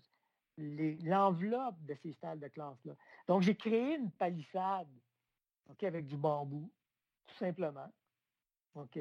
[0.59, 2.93] l'enveloppe de ces salles de classe-là.
[3.28, 4.93] Donc, j'ai créé une palissade
[5.82, 6.72] avec du bambou,
[7.26, 7.91] tout simplement,
[8.76, 8.99] OK,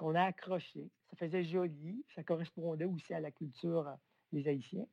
[0.00, 0.90] qu'on a accroché.
[1.10, 3.94] Ça faisait joli, ça correspondait aussi à la culture euh,
[4.32, 4.86] des Haïtiens.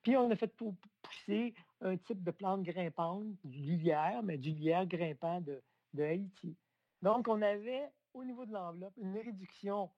[0.00, 4.86] Puis, on a fait pousser un type de plante grimpante, du lierre, mais du lierre
[4.86, 5.62] grimpant de,
[5.98, 6.56] Haïti.
[7.02, 9.90] Donc, on avait, au niveau de l'enveloppe, une réduction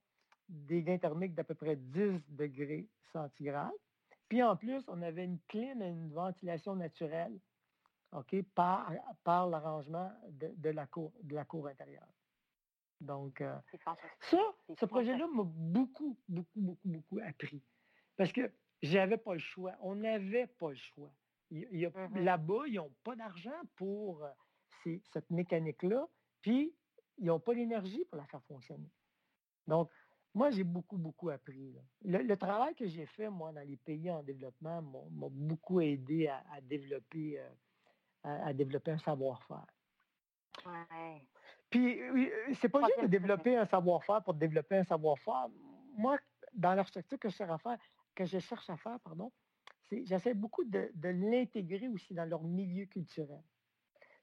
[0.49, 3.71] des gains thermiques d'à peu près 10 degrés centigrades.
[4.29, 7.39] Puis en plus, on avait une clim et une ventilation naturelle
[8.13, 8.93] OK, par,
[9.23, 10.87] par l'arrangement de la
[11.45, 12.09] cour intérieure.
[13.01, 13.55] Donc, euh,
[14.21, 14.41] ça,
[14.79, 17.63] ce projet-là m'a beaucoup, beaucoup, beaucoup, beaucoup appris.
[18.17, 18.51] Parce que
[18.83, 19.75] j'avais pas le choix.
[19.81, 21.13] On n'avait pas le choix.
[21.53, 22.23] Mm-hmm.
[22.23, 26.09] Là-bas, ils n'ont pas d'argent pour euh, cette mécanique-là,
[26.41, 26.75] puis
[27.19, 28.91] ils n'ont pas l'énergie pour la faire fonctionner.
[29.67, 29.91] Donc,
[30.35, 31.75] moi, j'ai beaucoup, beaucoup appris.
[32.05, 36.61] Le, travail que j'ai fait, moi, dans les pays en développement, m'a beaucoup aidé à,
[36.61, 37.49] développer, euh,
[38.23, 39.67] à, développer un savoir-faire.
[40.67, 41.27] Ouais.
[41.71, 42.01] Puis,
[42.55, 45.49] c'est pas juste de développer un savoir-faire pour développer un savoir-faire.
[45.97, 46.19] Moi,
[46.55, 47.79] dans l'architecture que je cherche à faire,
[48.15, 49.33] que je cherche à faire, pardon,
[49.91, 53.43] j'essaie beaucoup de, l'intégrer aussi dans leur milieu culturel.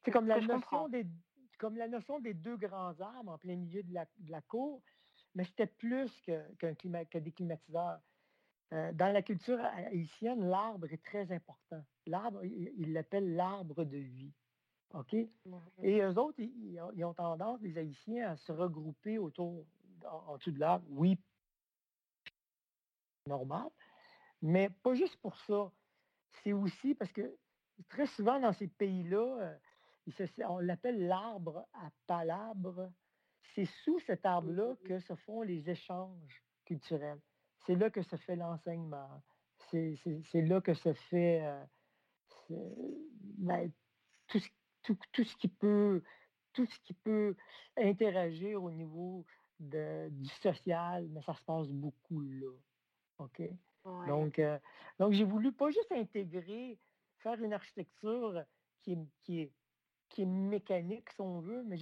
[0.03, 1.05] C'est comme la notion des
[1.59, 4.81] comme la notion des deux grands arbres en plein milieu de la cour
[5.35, 7.99] mais c'était plus que, climat, que des climatiseurs.
[8.73, 11.83] Euh, dans la culture haïtienne, l'arbre est très important.
[12.05, 14.33] L'arbre, ils l'appellent l'arbre de vie.
[14.93, 15.13] OK?
[15.13, 19.65] Et eux autres, ils, ont tendance, les Haïtiens, à se regrouper autour,
[20.05, 20.85] en, dessous de l'arbre.
[20.89, 21.17] Oui,
[23.27, 23.69] normal,
[24.41, 25.71] mais pas juste pour ça.
[26.43, 27.35] C'est aussi parce que
[27.89, 29.57] très souvent dans ces pays-là,
[30.09, 32.91] euh, on l'appelle l'arbre à palabres
[33.55, 37.19] c'est sous cet arbre-là que se font les échanges culturels.
[37.65, 39.21] C'est là que se fait l'enseignement.
[39.69, 41.63] C'est là que se fait euh,
[43.37, 43.71] ben,
[44.27, 44.49] tout, ce
[44.83, 46.03] qui peut
[46.53, 47.35] tout ce qui peut
[47.77, 49.25] interagir au niveau
[49.59, 52.51] du social, mais ça se passe beaucoup là.
[53.19, 53.41] OK?
[54.07, 54.57] Donc, euh,
[54.99, 56.79] donc j'ai voulu pas juste intégrer,
[57.17, 58.43] faire une architecture
[58.81, 59.53] qui, qui est
[60.13, 61.75] qui est mécanique, si on veut, mais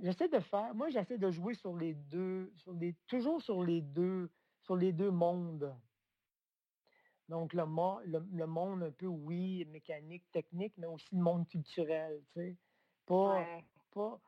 [0.00, 3.80] j'essaie de faire, moi j'essaie de jouer sur les deux, sur les, toujours sur les
[3.80, 4.30] deux,
[4.62, 5.76] sur les deux mondes.
[7.28, 7.64] Donc le,
[8.04, 12.56] le, monde un peu, oui, mécanique, technique, mais aussi le monde culturel, tu sais.
[13.06, 13.44] Pas,
[13.92, 14.20] pas,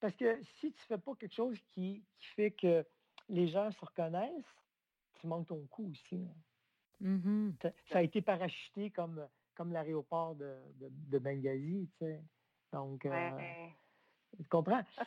[0.00, 2.02] parce que si tu ne fais pas quelque chose qui,
[2.34, 2.86] fait que
[3.28, 4.56] les gens se reconnaissent,
[5.20, 6.26] tu manques ton coup aussi.
[6.26, 6.34] Hein.
[7.02, 7.72] Mm-hmm.
[7.90, 12.22] ça, a été parachuté comme comme l'aéroport de, de, Benghazi, tu sais.
[12.72, 13.30] Donc, euh,
[14.38, 14.82] tu comprends?
[14.96, 15.04] Ah,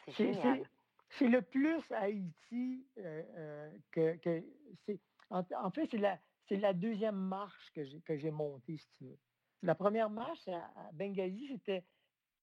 [1.10, 4.44] c'est le plus Haïti euh, euh, que, que
[4.86, 5.00] c'est.
[5.32, 6.20] En, fait, c'est la,
[6.52, 9.18] la deuxième marche que j'ai montée, si tu veux.
[9.62, 11.84] La première marche à, Benghazi, c'était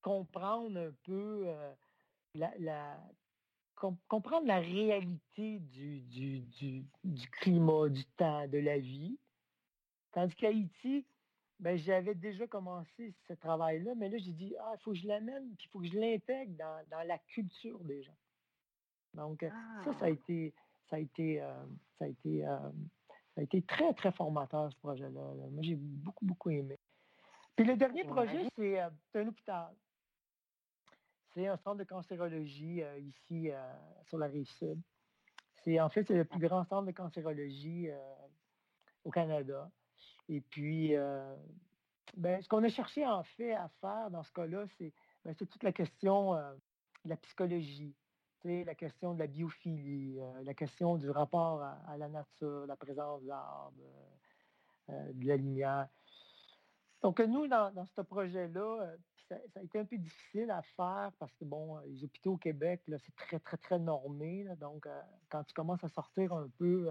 [0.00, 1.46] comprendre un peu
[2.34, 2.98] la,
[4.08, 9.18] comprendre la réalité du, du, du, du, climat, du temps, de la vie.
[10.12, 11.06] Tandis qu'Haïti,
[11.60, 15.06] ben, j'avais déjà commencé ce travail-là, mais là, j'ai dit, ah, il faut que je
[15.06, 16.56] l'amène, puis il faut que je l'intègre
[16.90, 18.16] dans, la culture des gens.
[19.14, 19.50] Donc, euh,
[19.84, 20.10] ça, ça a ah!
[20.10, 20.54] été,
[20.88, 21.64] ça a été, euh,
[21.98, 22.58] ça a été, euh,
[23.34, 25.20] ça a été très, très formateur, ce projet-là.
[25.50, 26.78] Moi, j'ai beaucoup, beaucoup aimé.
[27.56, 29.74] Puis le dernier projet, c'est un hôpital.
[31.32, 33.50] C'est un centre de cancérologie ici
[34.06, 34.80] sur la rive sud.
[35.62, 37.88] C'est en fait c'est le plus grand centre de cancérologie
[39.04, 39.70] au Canada.
[40.28, 41.36] Et puis, euh,
[42.16, 44.92] ben, ce qu'on a cherché en fait à faire dans ce cas-là, c'est
[45.24, 46.54] ben, toute la question euh,
[47.04, 47.94] de la psychologie,
[48.44, 53.22] la question de la biophilie, euh, la question du rapport à, la nature, la présence
[53.24, 53.74] d'arbres,
[54.88, 55.88] de la lumière.
[57.02, 58.94] Donc, nous, dans, ce projet-là,
[59.28, 62.82] ça, a été un peu difficile à faire parce que, bon, les hôpitaux au Québec,
[62.86, 64.46] c'est très, très, très normé.
[64.60, 64.88] donc,
[65.28, 66.90] quand tu commences à sortir un peu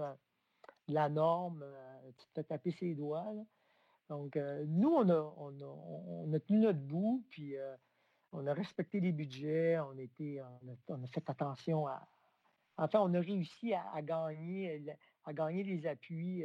[0.90, 3.32] la norme, euh, tu te fais taper ses doigts.
[4.08, 7.76] Donc, euh, nous, on a, on, a, tenu notre bout, puis euh,
[8.32, 10.40] on a respecté les budgets, on, était,
[10.88, 12.06] on, a, fait attention à.
[12.76, 16.44] Enfin, on a réussi à, gagner, à gagner les appuis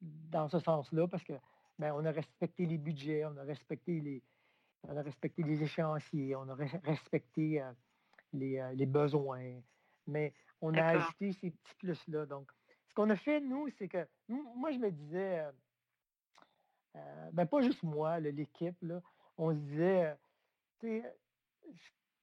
[0.00, 1.34] dans ce sens-là, parce que
[1.78, 4.22] ben, on a respecté les budgets, on a respecté les,
[4.84, 7.62] on a respecté les échéanciers, on a respecté
[8.32, 9.60] les, les, besoins.
[10.06, 12.26] Mais on a ajouté ces petits plus-là.
[12.26, 12.50] Donc,
[12.88, 15.52] ce qu'on a fait, nous, c'est que moi, je me disais, euh,
[16.96, 18.76] euh, ben pas juste moi, l'équipe,
[19.38, 20.16] on se disait,
[20.82, 21.02] c'est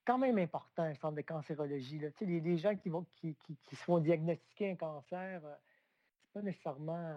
[0.04, 1.98] quand même important un centre de cancérologie.
[1.98, 2.08] Là.
[2.20, 3.36] Les, les, gens qui, vont, qui,
[3.70, 5.54] se font diagnostiquer un cancer, euh,
[6.32, 7.16] pas nécessairement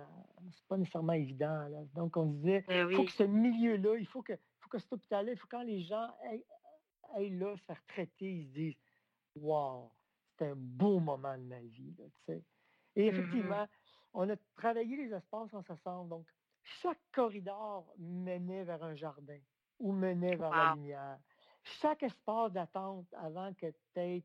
[0.52, 1.70] c'est pas nécessairement évident.
[1.94, 4.92] Donc, on disait, il eh faut que ce milieu-là, il faut que, faut que cet
[4.94, 6.08] hôpital-là, il faut quand les gens
[7.16, 8.78] aillent, là se faire traiter, ils se disent
[9.36, 9.92] Wow,
[10.38, 11.96] c'est un beau moment de ma vie.
[12.28, 12.42] Et mm-hmm.
[12.96, 13.68] effectivement,
[14.14, 16.08] on a travaillé les espaces en ce sens.
[16.08, 16.26] Donc,
[16.64, 19.40] chaque corridor menait vers un jardin
[19.80, 21.20] ou menait vers la lumière.
[21.64, 24.24] Chaque espace d'attente avant que tu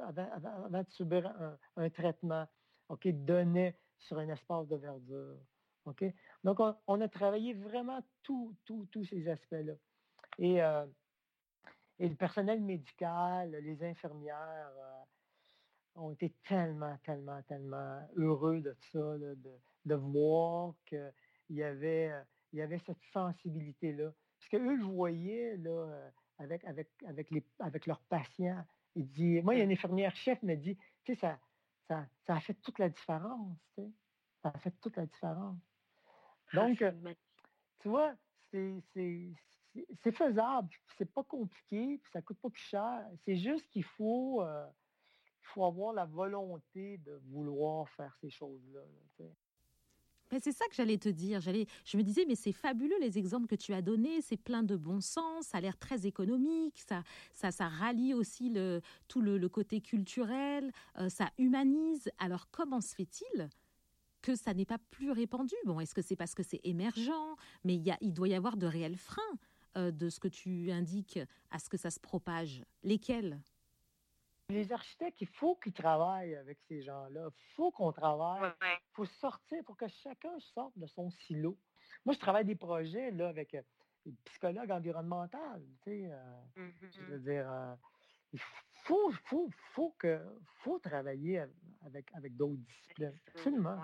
[0.00, 1.32] avant, avant, de subir
[1.76, 2.46] un, traitement,
[2.88, 5.38] OK, donnait sur un espace de verdure.
[6.44, 8.56] Donc, on, a travaillé vraiment tous
[9.08, 9.74] ces aspects-là.
[10.38, 10.86] Et, euh,
[11.98, 19.18] et, le personnel médical, les infirmières euh, ont été tellement, tellement, tellement heureux de ça,
[19.18, 19.38] de,
[19.84, 21.12] de, voir qu'il
[21.50, 22.22] y avait, euh,
[22.52, 24.12] y avait cette sensibilité-là.
[24.38, 28.64] Parce qu'eux le voyaient là, avec, avec, avec, les, avec leurs patients.
[28.94, 31.38] Il dit, moi, il y a une infirmière chef qui me dit, tu sais, ça,
[31.88, 33.56] ça, ça a fait toute la différence.
[33.76, 33.90] Tu sais.
[34.42, 35.58] Ça a fait toute la différence.
[36.52, 36.84] Ah, Donc,
[37.80, 38.14] tu vois,
[38.50, 43.06] c'est faisable, c'est pas compliqué, puis ça coûte pas plus cher.
[43.24, 44.66] C'est juste qu'il faut, euh,
[45.40, 48.82] faut avoir la volonté de vouloir faire ces choses-là.
[50.42, 51.40] C'est ça que j'allais te dire.
[51.40, 54.20] J'allais, je me disais, mais c'est fabuleux les exemples que tu as donnés.
[54.20, 55.46] C'est plein de bon sens.
[55.46, 56.82] Ça a l'air très économique.
[56.86, 60.72] Ça, ça, ça rallie aussi le, tout le, côté culturel.
[60.98, 62.10] Euh, ça humanise.
[62.18, 63.48] Alors comment se fait-il
[64.22, 65.54] que ça n'est pas plus répandu?
[65.66, 67.36] Bon, est-ce que c'est parce que c'est émergent?
[67.64, 69.22] Mais il, doit y avoir de réels freins
[69.76, 71.18] euh, de ce que tu indiques
[71.50, 72.64] à ce que ça se propage.
[72.82, 73.38] Lesquels?
[74.48, 77.28] Les architectes, il faut qu'ils travaillent avec ces gens-là.
[77.28, 78.52] Il faut qu'on travaille.
[78.62, 81.58] Il faut sortir pour que chacun sorte de son silo.
[82.04, 83.62] Moi, je travaille des projets là, avec euh,
[84.04, 85.38] des psychologues environnementaux.
[85.82, 86.92] Tu sais, euh, mm-hmm.
[86.92, 87.76] Je veux dire,
[88.32, 88.40] il
[88.84, 90.20] faut, faut, faut, que,
[90.62, 91.44] faut travailler
[91.82, 93.18] avec, avec d'autres disciplines.
[93.34, 93.80] Absolument.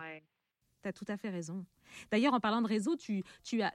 [0.82, 1.64] Tu as tout à fait raison.
[2.10, 3.74] D'ailleurs, en parlant de réseau, tu, tu, as,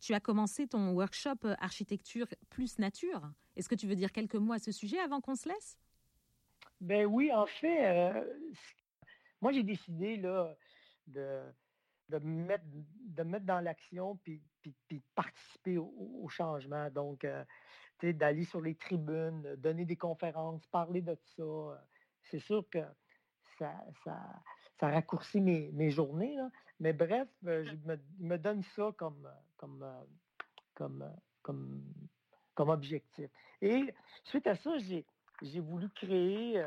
[0.00, 3.22] tu as commencé ton workshop euh, architecture plus nature.
[3.56, 5.78] Est-ce que tu veux dire quelques mots à ce sujet avant qu'on se laisse?
[6.80, 8.12] Ben oui, en fait,
[9.40, 10.54] moi j'ai décidé là,
[11.06, 11.42] de,
[12.08, 16.90] de, mettre, de mettre dans l'action puis, puis, participer au, changement.
[16.90, 17.44] Donc, euh,
[18.02, 21.84] d'aller sur les tribunes, donner des conférences, parler de ça.
[22.30, 22.84] C'est sûr que
[23.58, 23.74] ça,
[24.04, 24.18] ça,
[24.78, 26.36] ça raccourcit mes, mes journées.
[26.78, 27.74] Mais bref, je
[28.18, 29.86] me, donne ça comme, comme,
[30.74, 31.84] comme, comme,
[32.54, 33.30] comme objectif.
[33.60, 35.04] Et suite à ça, j'ai,
[35.42, 36.64] j'ai voulu créer.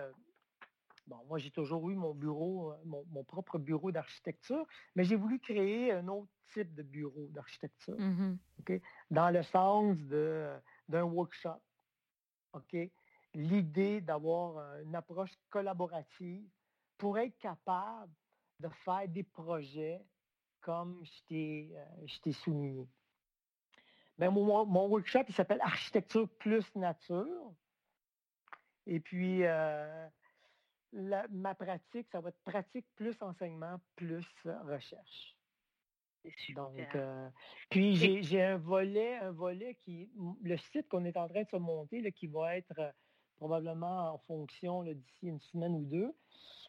[1.08, 4.66] bon, moi, j'ai toujours eu mon bureau, mon, propre bureau d'architecture,
[4.96, 7.98] mais j'ai voulu créer un autre type de bureau d'architecture.
[7.98, 8.82] Mm-hmm.
[9.12, 10.52] Dans le sens de,
[10.88, 11.62] d'un workshop.
[12.54, 12.76] OK?
[13.34, 16.48] L'idée d'avoir une approche collaborative
[16.98, 18.12] pour être capable
[18.60, 20.02] de faire des projets
[20.64, 22.88] comme je t'ai, euh, souligné.
[24.18, 27.54] Ben, mon, workshop, il s'appelle Architecture plus nature.
[28.88, 30.08] Et puis, euh,
[30.92, 34.26] ma pratique, ça va être pratique plus enseignement plus
[34.66, 35.36] recherche.
[36.56, 37.30] Donc, euh,
[37.70, 40.10] puis j'ai un volet, un volet qui,
[40.42, 42.94] le site qu'on est en train de se monter, qui va être
[43.36, 46.14] probablement en fonction d'ici une semaine ou deux.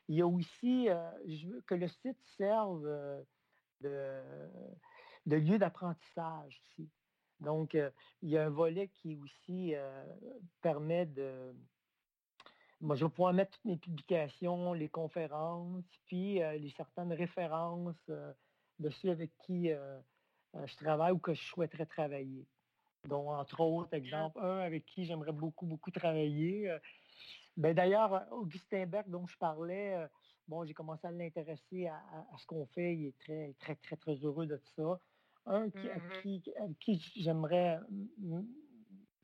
[0.09, 3.23] Il y a aussi, euh, je veux que le site serve euh,
[3.81, 6.91] de, lieu d'apprentissage aussi.
[7.41, 7.91] Donc, euh,
[8.23, 9.75] il y a un volet qui aussi
[10.61, 11.55] permet de...
[12.81, 18.11] Moi, je vais pouvoir mettre toutes mes publications, les conférences, puis les certaines références
[18.79, 22.47] de ceux avec qui je travaille ou que je souhaiterais travailler
[23.09, 26.71] dont entre autres, exemple, un avec qui j'aimerais beaucoup, beaucoup travailler.
[26.71, 26.79] Euh,
[27.57, 30.07] ben, D'ailleurs, Augustin Berg, dont je parlais, euh,
[30.49, 32.03] bon, j'ai commencé à l'intéresser à,
[32.39, 32.95] ce qu'on fait.
[32.95, 35.01] Il est très, très, très, très heureux de tout ça.
[35.47, 36.75] Un qui, mm-hmm.
[36.81, 37.79] qui, j'aimerais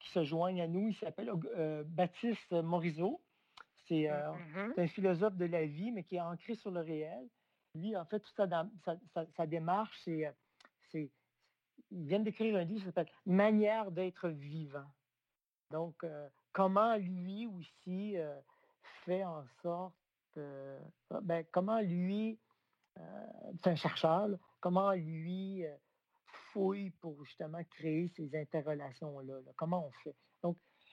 [0.01, 3.20] qui se joigne à nous, il s'appelle euh, Baptiste Morisot.
[3.91, 4.80] C'est mm-hmm.
[4.80, 7.28] un philosophe de la vie, mais qui est ancré sur le réel.
[7.74, 10.32] Lui, en fait, toute sa, sa démarche, c'est
[11.91, 14.86] ils viennent d'écrire un livre qui s'appelle Manière d'être vivant.
[15.70, 18.34] Donc, euh, comment lui aussi euh,
[19.05, 19.95] fait en sorte,
[20.36, 20.78] euh,
[21.22, 22.38] ben, comment lui,
[23.62, 24.28] c'est un chercheur,
[24.61, 25.64] comment lui
[26.53, 29.41] fouille pour justement créer ces interrelations-là.
[29.57, 30.14] Comment on fait?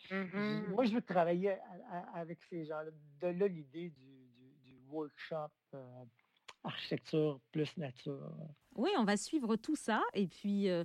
[0.09, 0.69] Mm-hmm.
[0.69, 1.57] moi, je veux travailler
[2.13, 2.91] avec ces gens-là.
[3.21, 4.29] De là, l'idée du,
[4.63, 5.49] du, workshop
[6.63, 8.31] architecture plus nature.
[8.75, 10.03] Oui, on va suivre tout ça.
[10.13, 10.83] Et puis, euh,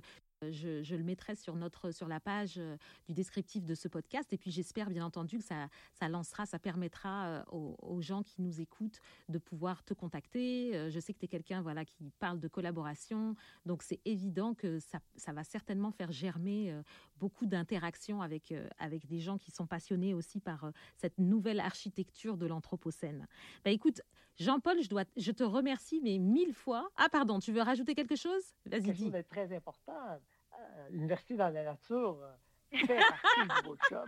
[0.51, 2.77] Je, le mettrai sur, notre, sur la page euh,
[3.07, 4.31] du descriptif de ce podcast.
[4.33, 8.41] Et puis j'espère bien entendu que ça, ça lancera, ça permettra euh, aux, gens qui
[8.41, 10.75] nous écoutent de pouvoir te contacter.
[10.75, 13.35] Euh, je sais que tu es quelqu'un voilà, qui parle de collaboration.
[13.65, 16.75] Donc c'est évident que ça, ça, va certainement faire germer
[17.17, 22.45] beaucoup d'interactions avec, avec des gens qui sont passionnés aussi par cette nouvelle architecture de
[22.45, 23.27] l'Anthropocène.
[23.63, 24.01] Bah, écoute,
[24.37, 26.89] Jean-Paul, je, dois, je te remercie mais mille fois.
[26.97, 28.41] Ah pardon, tu veux rajouter quelque chose?
[28.65, 29.03] Vas-y, dis.
[29.03, 30.17] Chose de très important euh,
[30.89, 34.05] l'université dans la nature euh, fait partie du job.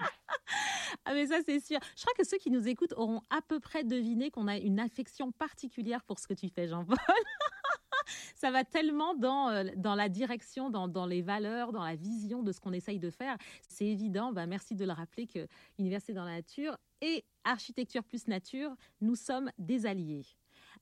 [1.04, 1.80] Ah mais ça c'est sûr.
[1.96, 4.80] Je crois que ceux qui nous écoutent auront à peu près deviné qu'on a une
[4.80, 6.98] affection particulière pour ce que tu fais, Jean-Paul.
[8.36, 12.44] ça va tellement dans, euh, dans la direction, dans, dans, les valeurs, dans la vision
[12.44, 13.38] de ce qu'on essaye de faire.
[13.68, 15.48] C'est évident, bah, merci de le rappeler, que
[15.80, 20.26] Université dans la nature et Architecture plus nature, nous sommes des alliés.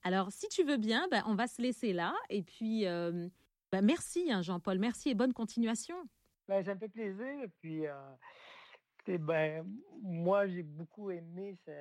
[0.02, 2.14] Alors, si tu veux bien, bah, on va se laisser là.
[2.28, 2.84] Et puis,
[3.74, 5.96] bah, merci hein, Jean-Paul, merci et bonne continuation.
[6.46, 7.48] Ben, ça me fait plaisir.
[7.60, 9.66] Puis, euh, ben,
[10.00, 11.72] moi, j'ai beaucoup aimé, ça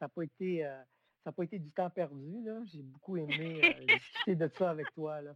[0.00, 0.64] n'a pas été...
[0.64, 0.80] Euh,
[1.24, 2.44] ça n'a pas été du temps perdu.
[2.64, 5.20] J'ai beaucoup aimé euh, discuter de ça avec toi.
[5.20, 5.32] Là.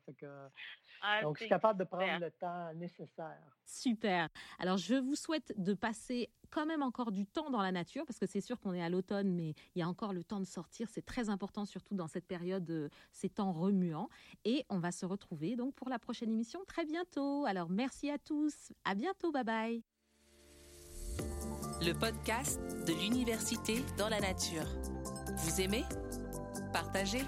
[1.00, 3.56] Ah, donc, je suis capable de prendre le temps nécessaire.
[3.64, 4.28] Super.
[4.58, 8.18] Alors, je vous souhaite de passer quand même encore du temps dans la nature, parce
[8.18, 10.46] que c'est sûr qu'on est à l'automne, mais il y a encore le temps de
[10.46, 10.88] sortir.
[10.90, 14.08] C'est très important, surtout dans cette période, euh, ces temps remuants.
[14.44, 17.44] Et on va se retrouver donc pour la prochaine émission très bientôt.
[17.46, 18.72] Alors, merci à tous.
[18.84, 19.32] À bientôt.
[19.32, 19.82] Bye bye.
[21.82, 24.66] Le podcast de l'université dans la nature.
[25.36, 25.84] Vous aimez?
[26.72, 27.22] Partagez